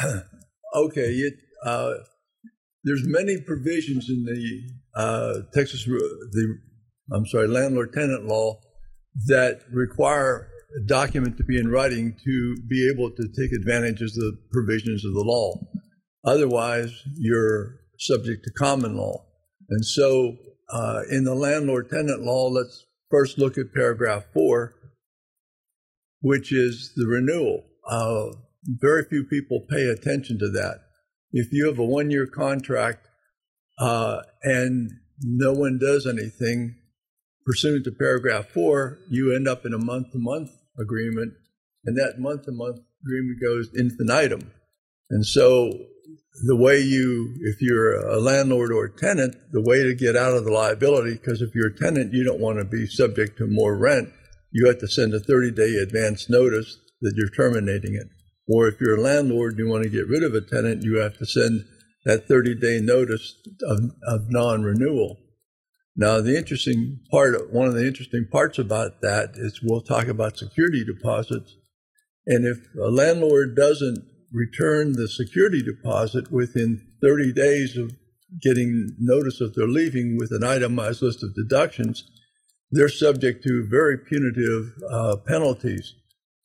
Okay, 0.74 1.10
it, 1.10 1.34
uh, 1.66 1.92
there's 2.82 3.02
many 3.04 3.38
provisions 3.42 4.08
in 4.08 4.24
the 4.24 4.62
uh, 4.94 5.34
Texas 5.54 5.84
the 5.84 6.58
I'm 7.12 7.26
sorry 7.26 7.48
landlord 7.48 7.92
tenant 7.92 8.26
law 8.26 8.60
that 9.26 9.60
require 9.70 10.48
a 10.76 10.86
document 10.86 11.36
to 11.36 11.44
be 11.44 11.58
in 11.58 11.68
writing 11.68 12.16
to 12.24 12.56
be 12.68 12.90
able 12.92 13.10
to 13.10 13.28
take 13.36 13.52
advantage 13.52 14.00
of 14.00 14.12
the 14.14 14.38
provisions 14.50 15.04
of 15.04 15.12
the 15.12 15.24
law. 15.24 15.60
Otherwise, 16.24 16.92
you're 17.16 17.74
subject 17.98 18.44
to 18.44 18.50
common 18.52 18.96
law. 18.96 19.24
And 19.68 19.84
so, 19.84 20.36
uh, 20.72 21.02
in 21.10 21.24
the 21.24 21.34
landlord 21.34 21.90
tenant 21.90 22.22
law, 22.22 22.48
let's 22.48 22.86
first 23.10 23.38
look 23.38 23.58
at 23.58 23.74
paragraph 23.74 24.24
four, 24.32 24.74
which 26.20 26.52
is 26.52 26.92
the 26.96 27.06
renewal. 27.06 27.64
Uh, 27.88 28.36
very 28.80 29.04
few 29.04 29.24
people 29.24 29.66
pay 29.68 29.86
attention 29.88 30.38
to 30.38 30.48
that. 30.50 30.80
If 31.32 31.52
you 31.52 31.66
have 31.66 31.78
a 31.78 31.84
one 31.84 32.10
year 32.10 32.26
contract 32.26 33.08
uh, 33.78 34.22
and 34.42 34.90
no 35.22 35.52
one 35.52 35.78
does 35.78 36.06
anything 36.06 36.76
pursuant 37.44 37.84
to 37.84 37.92
paragraph 37.92 38.46
four, 38.48 38.98
you 39.08 39.34
end 39.34 39.48
up 39.48 39.64
in 39.66 39.72
a 39.72 39.78
month 39.78 40.12
to 40.12 40.18
month 40.18 40.50
agreement, 40.78 41.34
and 41.84 41.96
that 41.96 42.18
month 42.18 42.44
to 42.44 42.52
month 42.52 42.78
agreement 43.02 43.40
goes 43.42 43.68
infinitum. 43.74 44.52
And 45.10 45.26
so, 45.26 45.72
the 46.46 46.56
way 46.56 46.80
you, 46.80 47.34
if 47.42 47.60
you're 47.60 47.96
a 48.08 48.18
landlord 48.18 48.72
or 48.72 48.86
a 48.86 48.96
tenant, 48.96 49.36
the 49.52 49.60
way 49.60 49.82
to 49.82 49.94
get 49.94 50.16
out 50.16 50.34
of 50.34 50.44
the 50.44 50.50
liability, 50.50 51.12
because 51.12 51.42
if 51.42 51.54
you're 51.54 51.68
a 51.68 51.76
tenant, 51.76 52.14
you 52.14 52.24
don't 52.24 52.40
want 52.40 52.58
to 52.58 52.64
be 52.64 52.86
subject 52.86 53.36
to 53.38 53.46
more 53.46 53.76
rent, 53.76 54.08
you 54.50 54.66
have 54.66 54.78
to 54.78 54.88
send 54.88 55.12
a 55.12 55.20
30 55.20 55.50
day 55.50 55.74
advance 55.76 56.30
notice 56.30 56.78
that 57.02 57.14
you're 57.16 57.28
terminating 57.28 57.94
it. 57.94 58.08
Or 58.48 58.66
if 58.66 58.80
you're 58.80 58.96
a 58.96 59.02
landlord 59.02 59.52
and 59.52 59.66
you 59.66 59.68
want 59.68 59.84
to 59.84 59.90
get 59.90 60.08
rid 60.08 60.22
of 60.22 60.34
a 60.34 60.40
tenant, 60.40 60.82
you 60.82 60.98
have 60.98 61.18
to 61.18 61.26
send 61.26 61.64
that 62.04 62.28
30 62.28 62.56
day 62.56 62.80
notice 62.80 63.36
of, 63.62 63.78
of 64.06 64.30
non 64.30 64.62
renewal. 64.62 65.18
Now, 65.94 66.20
the 66.20 66.36
interesting 66.36 67.00
part, 67.10 67.52
one 67.52 67.68
of 67.68 67.74
the 67.74 67.86
interesting 67.86 68.26
parts 68.30 68.58
about 68.58 69.02
that 69.02 69.32
is 69.34 69.60
we'll 69.62 69.82
talk 69.82 70.06
about 70.06 70.38
security 70.38 70.84
deposits. 70.84 71.56
And 72.26 72.46
if 72.46 72.58
a 72.80 72.88
landlord 72.88 73.54
doesn't 73.54 74.04
return 74.32 74.92
the 74.92 75.08
security 75.08 75.62
deposit 75.62 76.32
within 76.32 76.86
30 77.02 77.32
days 77.34 77.76
of 77.76 77.92
getting 78.40 78.88
notice 78.98 79.38
that 79.38 79.54
they're 79.54 79.68
leaving 79.68 80.16
with 80.16 80.32
an 80.32 80.42
itemized 80.42 81.02
list 81.02 81.22
of 81.22 81.34
deductions, 81.34 82.04
they're 82.70 82.88
subject 82.88 83.44
to 83.44 83.68
very 83.68 83.98
punitive 83.98 84.72
uh, 84.90 85.16
penalties. 85.26 85.94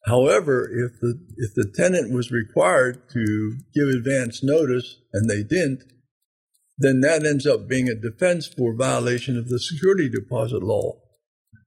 However, 0.07 0.69
if 0.71 0.99
the 1.01 1.19
if 1.37 1.53
the 1.55 1.71
tenant 1.75 2.13
was 2.13 2.31
required 2.31 3.09
to 3.11 3.57
give 3.75 3.89
advance 3.89 4.41
notice 4.41 4.97
and 5.13 5.29
they 5.29 5.43
didn't, 5.43 5.83
then 6.77 7.01
that 7.01 7.25
ends 7.25 7.45
up 7.45 7.67
being 7.67 7.89
a 7.89 7.95
defense 7.95 8.47
for 8.47 8.75
violation 8.75 9.37
of 9.37 9.49
the 9.49 9.59
security 9.59 10.09
deposit 10.09 10.63
law. 10.63 10.99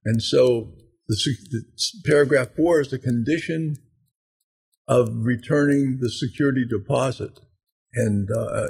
And 0.05 0.21
so 0.21 0.73
the, 1.07 1.15
the 1.51 1.63
paragraph 2.05 2.49
four 2.55 2.81
is 2.81 2.89
the 2.89 2.97
condition 2.97 3.75
of 4.87 5.09
returning 5.13 5.99
the 6.01 6.09
security 6.09 6.65
deposit, 6.67 7.39
and 7.93 8.27
uh, 8.35 8.67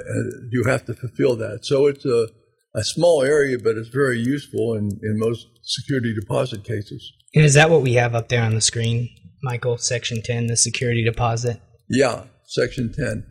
you 0.50 0.64
have 0.66 0.84
to 0.86 0.94
fulfill 0.94 1.36
that. 1.36 1.64
So 1.64 1.86
it's 1.86 2.04
a 2.04 2.28
a 2.74 2.84
small 2.84 3.22
area, 3.22 3.58
but 3.58 3.76
it's 3.76 3.88
very 3.88 4.18
useful 4.18 4.74
in, 4.74 4.98
in 5.02 5.18
most 5.18 5.46
security 5.62 6.14
deposit 6.14 6.64
cases. 6.64 7.12
And 7.34 7.44
is 7.44 7.54
that 7.54 7.70
what 7.70 7.82
we 7.82 7.94
have 7.94 8.14
up 8.14 8.28
there 8.28 8.42
on 8.42 8.54
the 8.54 8.60
screen, 8.60 9.10
Michael? 9.42 9.78
Section 9.78 10.22
10, 10.22 10.46
the 10.46 10.56
security 10.56 11.04
deposit? 11.04 11.60
Yeah, 11.88 12.24
Section 12.46 12.92
10. 12.92 13.26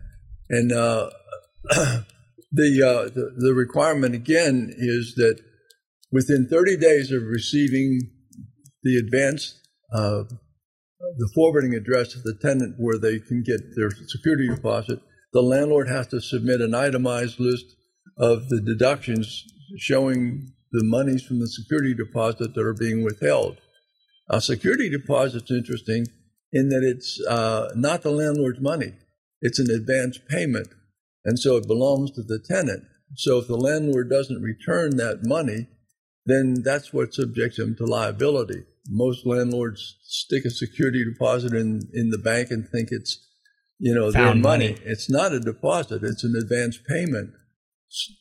And 0.50 0.72
uh, 0.72 1.10
the, 1.70 2.84
uh, 2.84 3.10
the, 3.10 3.34
the 3.38 3.54
requirement 3.54 4.16
again 4.16 4.74
is 4.78 5.16
that 5.16 5.40
within 6.12 6.48
30 6.50 6.78
days 6.78 7.12
of 7.12 7.24
receiving 7.24 8.02
the 8.84 8.98
advance, 8.98 9.60
uh, 9.94 10.24
the 11.18 11.32
forwarding 11.34 11.74
address 11.74 12.16
of 12.16 12.24
the 12.24 12.38
tenant 12.42 12.76
where 12.78 12.98
they 12.98 13.20
can 13.20 13.44
get 13.44 13.62
their 13.76 13.90
security 14.08 14.48
deposit, 14.48 15.00
the 15.34 15.42
landlord 15.42 15.88
has 15.88 16.08
to 16.08 16.20
submit 16.20 16.62
an 16.62 16.76
itemized 16.76 17.40
list 17.40 17.66
of 18.18 18.50
the 18.50 18.62
deductions 18.62 19.46
showing 19.78 20.52
the 20.72 20.84
monies 20.84 21.24
from 21.24 21.40
the 21.40 21.48
security 21.48 21.94
deposit 21.94 22.54
that 22.54 22.66
are 22.66 22.74
being 22.74 23.04
withheld. 23.04 23.58
A 24.32 24.40
security 24.40 24.90
deposit's 24.90 25.52
interesting 25.52 26.08
in 26.54 26.70
that 26.70 26.84
it's 26.84 27.22
uh, 27.28 27.70
not 27.76 28.02
the 28.02 28.12
landlord's 28.12 28.62
money; 28.62 28.94
it's 29.42 29.60
an 29.60 29.70
advance 29.70 30.18
payment. 30.18 30.70
and 31.26 31.38
so 31.38 31.58
it 31.58 31.68
belongs 31.68 32.12
to 32.12 32.24
the 32.24 32.40
tenant. 32.40 32.84
So 33.16 33.40
if 33.40 33.48
the 33.48 33.58
landlord 33.58 34.10
doesn't 34.10 34.42
return 34.42 34.98
that 34.98 35.26
money, 35.26 35.68
then 36.26 36.64
that's 36.64 36.94
what 36.94 37.14
subjects 37.14 37.58
them 37.58 37.76
to 37.76 37.86
liability. 37.86 38.64
Most 38.90 39.26
landlords 39.26 39.98
stick 40.04 40.46
a 40.46 40.50
security 40.50 41.04
deposit 41.04 41.54
in, 41.54 41.82
in 41.94 42.10
the 42.10 42.18
bank 42.18 42.52
and 42.52 42.68
think 42.68 42.90
it's, 42.92 43.20
you 43.80 43.94
know, 43.94 44.12
their 44.12 44.34
money. 44.34 44.70
money. 44.70 44.78
It's 44.86 45.10
not 45.10 45.34
a 45.34 45.40
deposit. 45.40 46.04
It's 46.04 46.24
an 46.24 46.36
advance 46.36 46.80
payment 46.90 47.34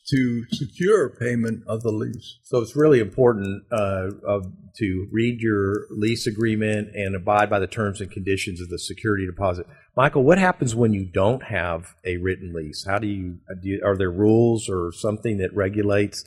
to 0.09 0.45
secure 0.53 1.11
payment 1.11 1.63
of 1.67 1.83
the 1.83 1.93
lease. 1.93 2.39
So 2.43 2.59
it's 2.59 2.75
really 2.75 2.99
important 2.99 3.65
uh, 3.71 4.11
of, 4.27 4.47
to 4.77 5.09
read 5.13 5.41
your 5.41 5.87
lease 5.91 6.27
agreement 6.27 6.89
and 6.95 7.15
abide 7.15 7.49
by 7.49 7.61
the 7.61 7.67
terms 7.67 8.01
and 8.01 8.11
conditions 8.11 8.61
of 8.61 8.69
the 8.69 8.79
security 8.79 9.27
deposit. 9.27 9.67
Michael, 9.97 10.25
what 10.25 10.39
happens 10.39 10.75
when 10.75 10.93
you 10.93 11.05
don't 11.05 11.45
have 11.45 11.95
a 12.05 12.17
written 12.17 12.53
lease? 12.53 12.85
How 12.87 12.99
do 12.99 13.07
you, 13.07 13.39
do 13.63 13.69
you 13.69 13.83
are 13.85 13.97
there 13.97 14.11
rules 14.11 14.69
or 14.69 14.93
something 14.93 15.39
that 15.39 15.55
regulates 15.55 16.25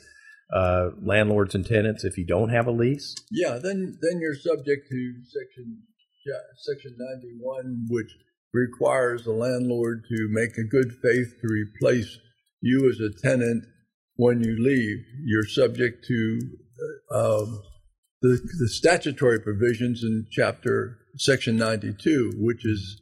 uh, 0.52 0.90
landlords 1.02 1.54
and 1.54 1.66
tenants 1.66 2.04
if 2.04 2.16
you 2.16 2.26
don't 2.26 2.50
have 2.50 2.66
a 2.66 2.70
lease? 2.70 3.14
Yeah, 3.30 3.58
then 3.62 3.98
then 4.00 4.20
you're 4.20 4.36
subject 4.36 4.88
to 4.88 5.14
section 5.24 5.82
yeah, 6.26 6.40
section 6.56 6.96
91, 6.98 7.86
which 7.90 8.16
requires 8.52 9.24
the 9.24 9.32
landlord 9.32 10.04
to 10.08 10.28
make 10.30 10.56
a 10.56 10.64
good 10.64 10.92
faith 11.02 11.34
to 11.40 11.48
replace 11.48 12.18
you 12.64 12.88
as 12.90 12.98
a 12.98 13.10
tenant 13.22 13.64
when 14.16 14.42
you 14.42 14.56
leave. 14.58 15.04
You're 15.24 15.46
subject 15.46 16.04
to 16.06 16.40
um, 17.14 17.62
the 18.22 18.40
the 18.58 18.68
statutory 18.68 19.40
provisions 19.40 20.02
in 20.02 20.26
chapter 20.30 20.98
section 21.16 21.56
92, 21.56 22.32
which 22.38 22.64
is 22.64 23.00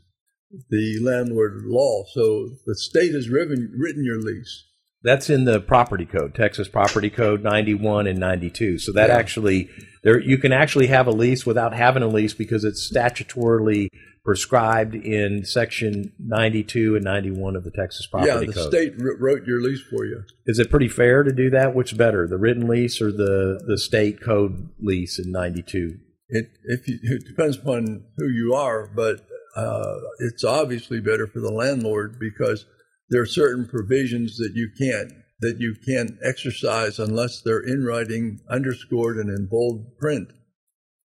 the 0.68 0.98
landlord 1.00 1.62
law. 1.64 2.02
So 2.12 2.50
the 2.66 2.74
state 2.74 3.14
has 3.14 3.28
written 3.28 3.72
written 3.78 4.04
your 4.04 4.20
lease. 4.20 4.64
That's 5.04 5.30
in 5.30 5.44
the 5.44 5.58
property 5.58 6.06
code, 6.06 6.34
Texas 6.34 6.68
Property 6.68 7.10
Code 7.10 7.42
91 7.42 8.06
and 8.06 8.20
92. 8.20 8.78
So 8.78 8.92
that 8.92 9.08
Yeah. 9.08 9.16
actually, 9.16 9.68
there 10.04 10.20
you 10.20 10.38
can 10.38 10.52
actually 10.52 10.86
have 10.88 11.06
a 11.06 11.10
lease 11.12 11.44
without 11.44 11.74
having 11.74 12.02
a 12.02 12.08
lease 12.08 12.34
because 12.34 12.64
it's 12.64 12.88
statutorily 12.92 13.88
prescribed 14.24 14.94
in 14.94 15.44
Section 15.44 16.12
92 16.18 16.96
and 16.96 17.04
91 17.04 17.56
of 17.56 17.64
the 17.64 17.70
Texas 17.70 18.06
Property 18.06 18.30
code. 18.30 18.40
yeah, 18.40 18.46
the 18.46 18.52
Code. 18.52 18.72
state 18.72 18.94
wr- 18.98 19.16
wrote 19.18 19.46
your 19.46 19.60
lease 19.60 19.82
for 19.82 20.04
you. 20.04 20.22
Is 20.46 20.58
it 20.58 20.70
pretty 20.70 20.88
fair 20.88 21.22
to 21.22 21.32
do 21.32 21.50
that? 21.50 21.74
Which 21.74 21.96
better, 21.96 22.28
the 22.28 22.38
written 22.38 22.68
lease 22.68 23.00
or 23.00 23.10
the 23.10 23.60
the 23.66 23.78
state 23.78 24.20
code 24.22 24.68
lease 24.80 25.18
in 25.18 25.32
92? 25.32 25.98
It 26.28 26.46
if 26.64 26.88
you, 26.88 26.98
it 27.02 27.24
depends 27.26 27.56
upon 27.56 28.04
who 28.16 28.28
you 28.28 28.54
are, 28.54 28.88
but 28.94 29.20
uh, 29.56 29.96
it's 30.20 30.44
obviously 30.44 31.00
better 31.00 31.26
for 31.26 31.40
the 31.40 31.52
landlord 31.52 32.18
because 32.18 32.64
there 33.10 33.20
are 33.20 33.26
certain 33.26 33.66
provisions 33.68 34.36
that 34.38 34.52
you 34.54 34.70
can't 34.78 35.12
that 35.40 35.56
you 35.58 35.74
can't 35.86 36.12
exercise 36.24 37.00
unless 37.00 37.42
they're 37.42 37.66
in 37.66 37.84
writing, 37.84 38.38
underscored, 38.48 39.16
and 39.16 39.28
in 39.28 39.48
bold 39.50 39.98
print. 39.98 40.28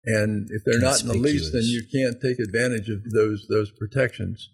And 0.06 0.50
if 0.52 0.64
they're 0.66 0.80
not 0.80 1.02
in 1.02 1.08
the 1.08 1.14
lease, 1.14 1.52
then 1.52 1.64
you 1.64 1.84
can't 1.92 2.22
take 2.22 2.40
advantage 2.40 2.90
of 2.90 3.04
those 3.12 3.46
those 3.50 3.72
protections. 3.72 4.50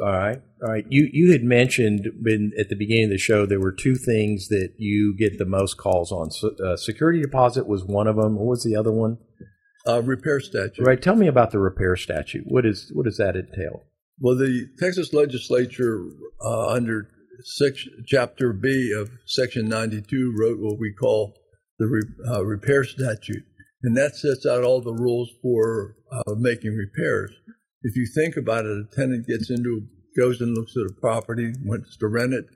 All 0.00 0.12
right, 0.12 0.42
all 0.62 0.70
right. 0.70 0.84
You 0.88 1.08
you 1.12 1.32
had 1.32 1.42
mentioned 1.42 2.06
in, 2.26 2.52
at 2.58 2.68
the 2.68 2.76
beginning 2.76 3.04
of 3.04 3.10
the 3.10 3.18
show 3.18 3.46
there 3.46 3.60
were 3.60 3.72
two 3.72 3.94
things 3.94 4.48
that 4.48 4.74
you 4.78 5.14
get 5.18 5.38
the 5.38 5.46
most 5.46 5.76
calls 5.78 6.12
on. 6.12 6.30
So, 6.30 6.50
uh, 6.64 6.76
security 6.76 7.20
deposit 7.20 7.66
was 7.66 7.84
one 7.84 8.06
of 8.06 8.16
them. 8.16 8.36
What 8.36 8.46
was 8.46 8.64
the 8.64 8.76
other 8.76 8.92
one? 8.92 9.18
Uh, 9.86 10.02
repair 10.02 10.40
statute. 10.40 10.84
Right. 10.84 11.00
Tell 11.00 11.14
me 11.14 11.28
about 11.28 11.50
the 11.50 11.58
repair 11.58 11.96
statute. 11.96 12.44
What 12.46 12.66
is 12.66 12.90
what 12.94 13.04
does 13.04 13.18
that 13.18 13.36
entail? 13.36 13.84
Well, 14.18 14.36
the 14.36 14.66
Texas 14.78 15.12
legislature, 15.12 16.02
uh, 16.42 16.68
under 16.68 17.08
section, 17.44 18.04
Chapter 18.06 18.52
B 18.52 18.94
of 18.96 19.10
Section 19.26 19.68
92, 19.68 20.34
wrote 20.38 20.58
what 20.58 20.78
we 20.78 20.92
call 20.92 21.34
the 21.78 21.86
re, 21.86 22.02
uh, 22.28 22.44
repair 22.44 22.84
statute. 22.84 23.44
And 23.86 23.96
that 23.96 24.16
sets 24.16 24.44
out 24.44 24.64
all 24.64 24.80
the 24.80 24.92
rules 24.92 25.30
for 25.40 25.94
uh, 26.10 26.34
making 26.36 26.74
repairs. 26.74 27.30
If 27.84 27.94
you 27.94 28.04
think 28.04 28.36
about 28.36 28.66
it, 28.66 28.76
a 28.76 28.96
tenant 28.96 29.28
gets 29.28 29.48
into, 29.48 29.86
goes 30.18 30.40
and 30.40 30.56
looks 30.56 30.76
at 30.76 30.90
a 30.90 31.00
property, 31.00 31.52
wants 31.64 31.96
to 31.98 32.08
rent 32.08 32.34
it. 32.34 32.46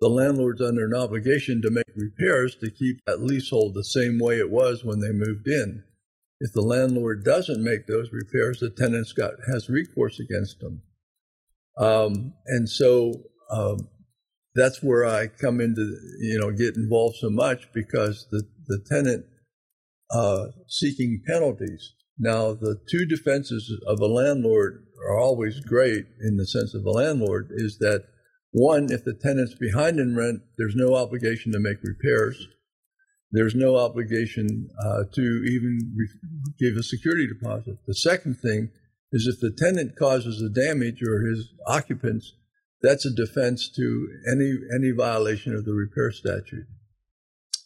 The 0.00 0.08
landlord's 0.08 0.60
under 0.62 0.84
an 0.86 0.94
obligation 0.94 1.60
to 1.62 1.72
make 1.72 1.90
repairs 1.96 2.54
to 2.60 2.70
keep 2.70 3.04
that 3.04 3.20
leasehold 3.20 3.74
the 3.74 3.82
same 3.82 4.20
way 4.20 4.38
it 4.38 4.48
was 4.48 4.84
when 4.84 5.00
they 5.00 5.10
moved 5.10 5.48
in. 5.48 5.82
If 6.38 6.52
the 6.52 6.62
landlord 6.62 7.24
doesn't 7.24 7.64
make 7.64 7.88
those 7.88 8.12
repairs, 8.12 8.60
the 8.60 8.70
tenant's 8.70 9.12
got 9.12 9.32
has 9.52 9.68
recourse 9.68 10.20
against 10.20 10.60
them. 10.60 10.82
Um, 11.78 12.34
and 12.46 12.68
so 12.68 13.14
um, 13.50 13.88
that's 14.54 14.84
where 14.84 15.04
I 15.04 15.26
come 15.26 15.60
into, 15.60 15.98
you 16.20 16.38
know, 16.38 16.52
get 16.52 16.76
involved 16.76 17.16
so 17.16 17.28
much 17.28 17.66
because 17.74 18.28
the, 18.30 18.44
the 18.68 18.78
tenant 18.88 19.26
uh, 20.12 20.46
seeking 20.68 21.22
penalties. 21.26 21.94
Now, 22.18 22.52
the 22.52 22.76
two 22.90 23.06
defenses 23.06 23.72
of 23.86 24.00
a 24.00 24.06
landlord 24.06 24.84
are 25.08 25.18
always 25.18 25.60
great 25.60 26.06
in 26.20 26.36
the 26.36 26.46
sense 26.46 26.74
of 26.74 26.84
the 26.84 26.90
landlord 26.90 27.48
is 27.50 27.78
that 27.78 28.04
one, 28.52 28.88
if 28.90 29.04
the 29.04 29.14
tenant's 29.14 29.54
behind 29.54 29.98
in 29.98 30.16
rent, 30.16 30.42
there's 30.58 30.74
no 30.74 30.96
obligation 30.96 31.52
to 31.52 31.60
make 31.60 31.78
repairs. 31.82 32.46
There's 33.32 33.54
no 33.54 33.76
obligation 33.76 34.68
uh, 34.82 35.04
to 35.14 35.22
even 35.22 35.78
re- 35.96 36.08
give 36.58 36.76
a 36.76 36.82
security 36.82 37.28
deposit. 37.28 37.76
The 37.86 37.94
second 37.94 38.38
thing 38.40 38.70
is 39.12 39.26
if 39.26 39.40
the 39.40 39.54
tenant 39.56 39.96
causes 39.96 40.42
a 40.42 40.48
damage 40.48 41.00
or 41.02 41.22
his 41.22 41.48
occupants, 41.66 42.34
that's 42.82 43.06
a 43.06 43.14
defense 43.14 43.70
to 43.76 44.08
any 44.30 44.54
any 44.74 44.90
violation 44.90 45.54
of 45.54 45.64
the 45.64 45.72
repair 45.72 46.10
statute. 46.10 46.66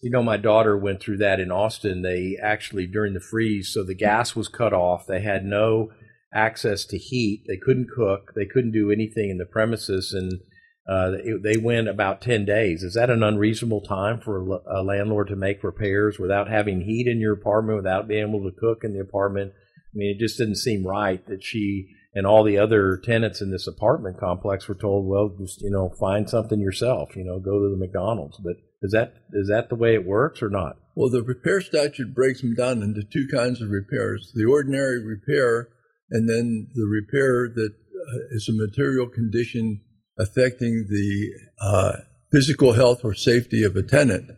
You 0.04 0.10
know, 0.10 0.22
my 0.22 0.36
daughter 0.36 0.76
went 0.76 1.00
through 1.00 1.16
that 1.18 1.40
in 1.40 1.50
Austin. 1.50 2.02
They 2.02 2.36
actually 2.40 2.86
during 2.86 3.14
the 3.14 3.20
freeze, 3.20 3.72
so 3.72 3.82
the 3.82 3.94
gas 3.94 4.36
was 4.36 4.48
cut 4.48 4.74
off. 4.74 5.06
They 5.06 5.22
had 5.22 5.46
no 5.46 5.92
access 6.34 6.84
to 6.86 6.98
heat. 6.98 7.44
They 7.48 7.56
couldn't 7.56 7.88
cook. 7.88 8.32
They 8.36 8.44
couldn't 8.44 8.72
do 8.72 8.90
anything 8.90 9.30
in 9.30 9.38
the 9.38 9.46
premises, 9.46 10.12
and 10.12 10.40
uh, 10.86 11.16
it, 11.24 11.42
they 11.42 11.56
went 11.56 11.88
about 11.88 12.20
ten 12.20 12.44
days. 12.44 12.82
Is 12.82 12.92
that 12.92 13.08
an 13.08 13.22
unreasonable 13.22 13.80
time 13.80 14.20
for 14.20 14.42
a, 14.42 14.80
a, 14.80 14.84
landlord 14.84 15.28
to 15.28 15.36
make 15.36 15.64
repairs 15.64 16.18
without 16.18 16.50
having 16.50 16.82
heat 16.82 17.06
in 17.06 17.18
your 17.18 17.32
apartment, 17.32 17.78
without 17.78 18.06
being 18.06 18.28
able 18.28 18.42
to 18.42 18.60
cook 18.60 18.84
in 18.84 18.92
the 18.92 19.00
apartment? 19.00 19.52
I 19.56 19.94
mean, 19.94 20.14
it 20.14 20.20
just 20.20 20.36
didn't 20.36 20.56
seem 20.56 20.86
right 20.86 21.26
that 21.28 21.42
she 21.42 21.88
and 22.14 22.26
all 22.26 22.44
the 22.44 22.58
other 22.58 23.00
tenants 23.02 23.40
in 23.40 23.50
this 23.50 23.66
apartment 23.66 24.20
complex 24.20 24.68
were 24.68 24.74
told, 24.74 25.06
well, 25.06 25.34
just 25.40 25.62
you 25.62 25.70
know, 25.70 25.94
find 25.98 26.28
something 26.28 26.60
yourself. 26.60 27.16
You 27.16 27.24
know, 27.24 27.40
go 27.40 27.58
to 27.58 27.70
the 27.70 27.78
McDonald's. 27.78 28.38
But 28.38 28.56
is 28.84 28.92
that 28.92 29.14
is 29.32 29.48
that 29.48 29.70
the 29.70 29.74
way 29.74 29.94
it 29.94 30.04
works 30.04 30.42
or 30.42 30.50
not? 30.50 30.76
Well, 30.94 31.08
the 31.08 31.22
repair 31.22 31.62
statute 31.62 32.14
breaks 32.14 32.42
them 32.42 32.54
down 32.54 32.82
into 32.82 33.02
two 33.02 33.26
kinds 33.34 33.62
of 33.62 33.70
repairs 33.70 34.30
the 34.34 34.44
ordinary 34.44 35.02
repair, 35.02 35.68
and 36.10 36.28
then 36.28 36.68
the 36.74 36.86
repair 36.86 37.48
that 37.48 37.70
uh, 37.72 38.18
is 38.32 38.48
a 38.48 38.52
material 38.52 39.08
condition 39.08 39.80
affecting 40.18 40.86
the 40.88 41.30
uh, 41.60 41.92
physical 42.30 42.74
health 42.74 43.00
or 43.04 43.14
safety 43.14 43.64
of 43.64 43.74
a 43.74 43.82
tenant. 43.82 44.30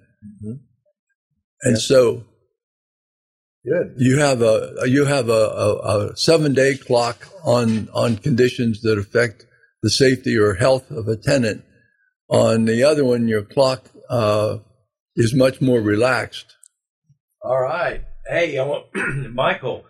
And 1.62 1.76
so 1.76 2.24
Good. 3.64 3.94
you 3.96 4.18
have 4.20 4.42
a 4.42 4.74
you 4.84 5.06
have 5.06 5.28
a, 5.28 5.32
a, 5.32 6.10
a 6.12 6.16
seven 6.16 6.54
day 6.54 6.76
clock 6.76 7.28
on 7.44 7.88
on 7.92 8.16
conditions 8.16 8.80
that 8.82 8.96
affect 8.96 9.44
the 9.82 9.90
safety 9.90 10.38
or 10.38 10.54
health 10.54 10.88
of 10.92 11.08
a 11.08 11.16
tenant. 11.16 11.64
On 12.28 12.64
the 12.64 12.84
other 12.84 13.04
one, 13.04 13.26
your 13.26 13.42
clock 13.42 13.90
uh, 14.08 14.58
is 15.14 15.34
much 15.34 15.60
more 15.60 15.80
relaxed. 15.80 16.56
All 17.42 17.60
right. 17.60 18.02
Hey, 18.28 18.58
want, 18.58 18.86
Michael, 19.32 19.84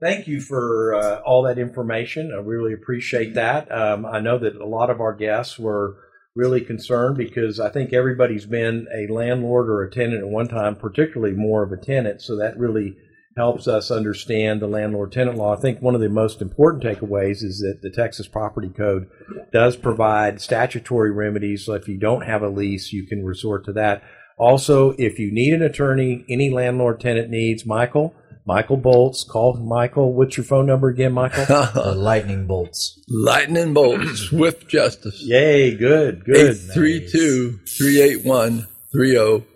thank 0.00 0.26
you 0.26 0.40
for 0.40 0.94
uh, 0.94 1.20
all 1.26 1.42
that 1.42 1.58
information. 1.58 2.32
I 2.32 2.40
really 2.40 2.72
appreciate 2.72 3.34
that. 3.34 3.70
Um, 3.70 4.06
I 4.06 4.20
know 4.20 4.38
that 4.38 4.56
a 4.56 4.66
lot 4.66 4.90
of 4.90 5.00
our 5.00 5.14
guests 5.14 5.58
were 5.58 5.96
really 6.34 6.62
concerned 6.62 7.16
because 7.16 7.60
I 7.60 7.68
think 7.68 7.92
everybody's 7.92 8.46
been 8.46 8.86
a 8.94 9.12
landlord 9.12 9.68
or 9.68 9.82
a 9.82 9.90
tenant 9.90 10.22
at 10.22 10.28
one 10.28 10.48
time, 10.48 10.76
particularly 10.76 11.34
more 11.34 11.62
of 11.62 11.72
a 11.72 11.76
tenant. 11.76 12.22
So 12.22 12.36
that 12.38 12.58
really 12.58 12.96
helps 13.36 13.66
us 13.66 13.90
understand 13.90 14.60
the 14.60 14.66
landlord 14.66 15.12
tenant 15.12 15.36
law. 15.36 15.56
I 15.56 15.60
think 15.60 15.80
one 15.80 15.94
of 15.94 16.00
the 16.00 16.08
most 16.08 16.42
important 16.42 16.82
takeaways 16.82 17.42
is 17.42 17.60
that 17.60 17.80
the 17.82 17.90
Texas 17.90 18.28
Property 18.28 18.68
Code 18.68 19.08
does 19.52 19.76
provide 19.76 20.40
statutory 20.40 21.10
remedies. 21.10 21.64
So 21.64 21.74
if 21.74 21.88
you 21.88 21.96
don't 21.96 22.26
have 22.26 22.42
a 22.42 22.48
lease, 22.48 22.92
you 22.92 23.06
can 23.06 23.24
resort 23.24 23.64
to 23.66 23.72
that. 23.74 24.02
Also, 24.36 24.90
if 24.98 25.18
you 25.18 25.32
need 25.32 25.54
an 25.54 25.62
attorney, 25.62 26.24
any 26.28 26.50
landlord 26.50 27.00
tenant 27.00 27.30
needs, 27.30 27.64
Michael, 27.64 28.14
Michael 28.44 28.78
Boltz, 28.78 29.26
call 29.26 29.54
Michael. 29.54 30.12
What's 30.12 30.36
your 30.36 30.44
phone 30.44 30.66
number 30.66 30.88
again, 30.88 31.12
Michael? 31.12 31.94
Lightning 31.94 32.46
bolts. 32.46 33.00
Lightning 33.08 33.72
Bolts 33.72 34.18
swift 34.18 34.68
justice. 34.68 35.22
Yay, 35.22 35.76
good, 35.76 36.24
good. 36.24 36.56
832 36.56 37.60
381 37.66 38.66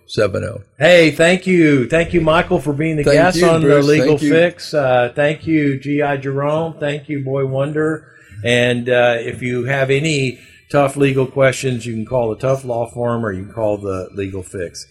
3070. 0.08 0.64
Hey, 0.78 1.10
thank 1.10 1.46
you. 1.46 1.88
Thank 1.88 2.12
you, 2.14 2.20
Michael, 2.20 2.60
for 2.60 2.72
being 2.72 2.96
the 2.96 3.04
Thank 3.04 3.16
guest 3.16 3.38
you, 3.38 3.48
on 3.48 3.60
Bruce. 3.60 3.86
the 3.86 3.92
Legal 3.92 4.18
Thank. 4.18 4.30
Fix. 4.32 4.74
Uh, 4.74 5.12
thank 5.14 5.46
you, 5.46 5.78
G.I. 5.78 6.16
Jerome. 6.18 6.74
Thank 6.78 7.08
you, 7.08 7.24
Boy 7.24 7.46
Wonder. 7.46 8.12
And 8.44 8.88
uh, 8.88 9.16
if 9.18 9.42
you 9.42 9.64
have 9.64 9.90
any 9.90 10.38
tough 10.70 10.96
legal 10.96 11.26
questions, 11.26 11.86
you 11.86 11.94
can 11.94 12.06
call 12.06 12.30
the 12.30 12.36
Tough 12.36 12.64
Law 12.64 12.86
Firm 12.86 13.24
or 13.24 13.32
you 13.32 13.44
can 13.44 13.52
call 13.54 13.78
the 13.78 14.08
Legal 14.12 14.42
Fix. 14.42 14.86